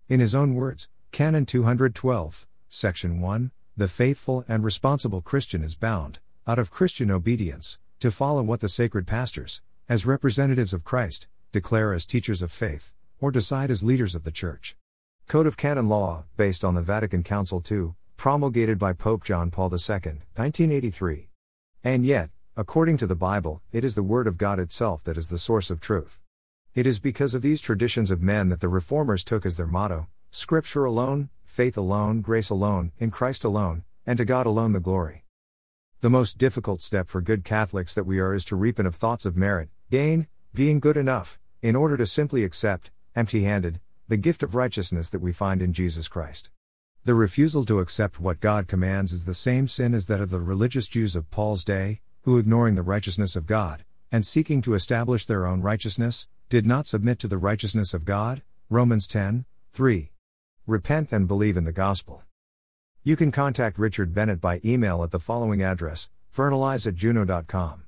In 0.08 0.18
his 0.18 0.34
own 0.34 0.56
words, 0.56 0.88
Canon 1.12 1.46
212, 1.46 2.48
Section 2.68 3.20
1, 3.20 3.52
the 3.80 3.88
faithful 3.88 4.44
and 4.46 4.62
responsible 4.62 5.22
Christian 5.22 5.62
is 5.62 5.74
bound, 5.74 6.18
out 6.46 6.58
of 6.58 6.70
Christian 6.70 7.10
obedience, 7.10 7.78
to 8.00 8.10
follow 8.10 8.42
what 8.42 8.60
the 8.60 8.68
sacred 8.68 9.06
pastors, 9.06 9.62
as 9.88 10.04
representatives 10.04 10.74
of 10.74 10.84
Christ, 10.84 11.28
declare 11.50 11.94
as 11.94 12.04
teachers 12.04 12.42
of 12.42 12.52
faith, 12.52 12.92
or 13.22 13.30
decide 13.30 13.70
as 13.70 13.82
leaders 13.82 14.14
of 14.14 14.24
the 14.24 14.30
Church. 14.30 14.76
Code 15.28 15.46
of 15.46 15.56
Canon 15.56 15.88
Law, 15.88 16.24
based 16.36 16.62
on 16.62 16.74
the 16.74 16.82
Vatican 16.82 17.22
Council 17.22 17.62
II, 17.70 17.94
promulgated 18.18 18.78
by 18.78 18.92
Pope 18.92 19.24
John 19.24 19.50
Paul 19.50 19.70
II, 19.72 19.96
1983. 20.36 21.30
And 21.82 22.04
yet, 22.04 22.28
according 22.58 22.98
to 22.98 23.06
the 23.06 23.16
Bible, 23.16 23.62
it 23.72 23.82
is 23.82 23.94
the 23.94 24.02
Word 24.02 24.26
of 24.26 24.36
God 24.36 24.58
itself 24.58 25.02
that 25.04 25.16
is 25.16 25.30
the 25.30 25.38
source 25.38 25.70
of 25.70 25.80
truth. 25.80 26.20
It 26.74 26.86
is 26.86 27.00
because 27.00 27.32
of 27.32 27.40
these 27.40 27.62
traditions 27.62 28.10
of 28.10 28.20
men 28.20 28.50
that 28.50 28.60
the 28.60 28.68
Reformers 28.68 29.24
took 29.24 29.46
as 29.46 29.56
their 29.56 29.66
motto 29.66 30.08
Scripture 30.32 30.84
alone, 30.84 31.28
faith 31.44 31.76
alone, 31.76 32.20
grace 32.20 32.50
alone, 32.50 32.92
in 32.98 33.10
Christ 33.10 33.42
alone, 33.42 33.82
and 34.06 34.16
to 34.16 34.24
God 34.24 34.46
alone 34.46 34.72
the 34.72 34.78
glory. 34.78 35.24
The 36.02 36.10
most 36.10 36.38
difficult 36.38 36.80
step 36.80 37.08
for 37.08 37.20
good 37.20 37.42
Catholics 37.42 37.94
that 37.94 38.06
we 38.06 38.20
are 38.20 38.32
is 38.32 38.44
to 38.44 38.56
repent 38.56 38.86
of 38.86 38.94
thoughts 38.94 39.26
of 39.26 39.36
merit, 39.36 39.70
gain, 39.90 40.28
being 40.54 40.78
good 40.78 40.96
enough, 40.96 41.40
in 41.62 41.74
order 41.74 41.96
to 41.96 42.06
simply 42.06 42.44
accept, 42.44 42.92
empty 43.16 43.42
handed, 43.42 43.80
the 44.06 44.16
gift 44.16 44.44
of 44.44 44.54
righteousness 44.54 45.10
that 45.10 45.20
we 45.20 45.32
find 45.32 45.60
in 45.60 45.72
Jesus 45.72 46.06
Christ. 46.06 46.50
The 47.04 47.14
refusal 47.14 47.64
to 47.64 47.80
accept 47.80 48.20
what 48.20 48.38
God 48.38 48.68
commands 48.68 49.12
is 49.12 49.24
the 49.24 49.34
same 49.34 49.66
sin 49.66 49.94
as 49.94 50.06
that 50.06 50.20
of 50.20 50.30
the 50.30 50.38
religious 50.38 50.86
Jews 50.86 51.16
of 51.16 51.28
Paul's 51.32 51.64
day, 51.64 52.02
who, 52.22 52.38
ignoring 52.38 52.76
the 52.76 52.82
righteousness 52.82 53.34
of 53.34 53.48
God, 53.48 53.84
and 54.12 54.24
seeking 54.24 54.62
to 54.62 54.74
establish 54.74 55.26
their 55.26 55.44
own 55.44 55.60
righteousness, 55.60 56.28
did 56.48 56.66
not 56.66 56.86
submit 56.86 57.18
to 57.18 57.28
the 57.28 57.36
righteousness 57.36 57.92
of 57.94 58.04
God. 58.04 58.42
Romans 58.68 59.08
10 59.08 59.44
3. 59.72 60.09
Repent 60.70 61.10
and 61.10 61.26
believe 61.26 61.56
in 61.56 61.64
the 61.64 61.72
gospel. 61.72 62.22
You 63.02 63.16
can 63.16 63.32
contact 63.32 63.76
Richard 63.76 64.14
Bennett 64.14 64.40
by 64.40 64.60
email 64.64 65.02
at 65.02 65.10
the 65.10 65.18
following 65.18 65.64
address 65.64 66.10
fertilize 66.28 66.86
at 66.86 66.94
juno.com. 66.94 67.86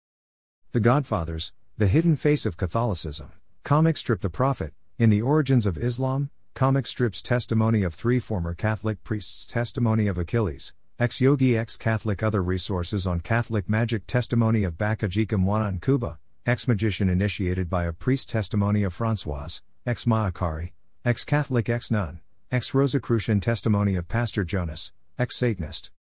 The 0.74 0.82
Godfathers, 0.82 1.54
The 1.78 1.88
Hidden 1.88 2.18
Face 2.18 2.46
of 2.46 2.58
Catholicism. 2.58 3.32
Comic 3.64 3.96
strip 3.96 4.20
The 4.20 4.30
Prophet, 4.30 4.74
In 5.00 5.12
the 5.12 5.22
Origins 5.22 5.66
of 5.66 5.78
Islam, 5.78 6.30
comic 6.56 6.86
strips 6.86 7.22
Testimony 7.22 7.84
of 7.84 7.94
Three 7.94 8.20
Former 8.20 8.54
Catholic 8.54 9.02
Priests 9.06 9.46
Testimony 9.46 10.08
of 10.08 10.18
Achilles, 10.18 10.74
Ex 10.98 11.20
Yogi 11.20 11.58
Ex 11.58 11.76
Catholic 11.76 12.24
Other 12.24 12.42
resources 12.42 13.06
on 13.06 13.20
Catholic 13.20 13.68
magic 13.68 14.08
Testimony 14.08 14.64
of 14.64 14.78
Bakajika 14.78 15.38
Mwana 15.38 15.68
in 15.68 15.80
Cuba, 15.82 16.20
Ex 16.46 16.70
Magician 16.70 17.10
initiated 17.10 17.70
by 17.70 17.84
a 17.84 17.92
priest 17.92 18.30
Testimony 18.30 18.82
of 18.82 18.94
Francoise, 18.94 19.62
Ex 19.86 20.06
Mahikari, 20.06 20.72
Ex 21.04 21.26
Catholic 21.26 21.68
Ex 21.68 21.92
Nun, 21.92 22.22
Ex 22.50 22.74
Rosicrucian 22.74 23.42
Testimony 23.42 23.96
of 23.98 24.08
Pastor 24.08 24.46
Jonas, 24.46 24.94
Ex 25.20 25.36
Satanist. 25.36 25.92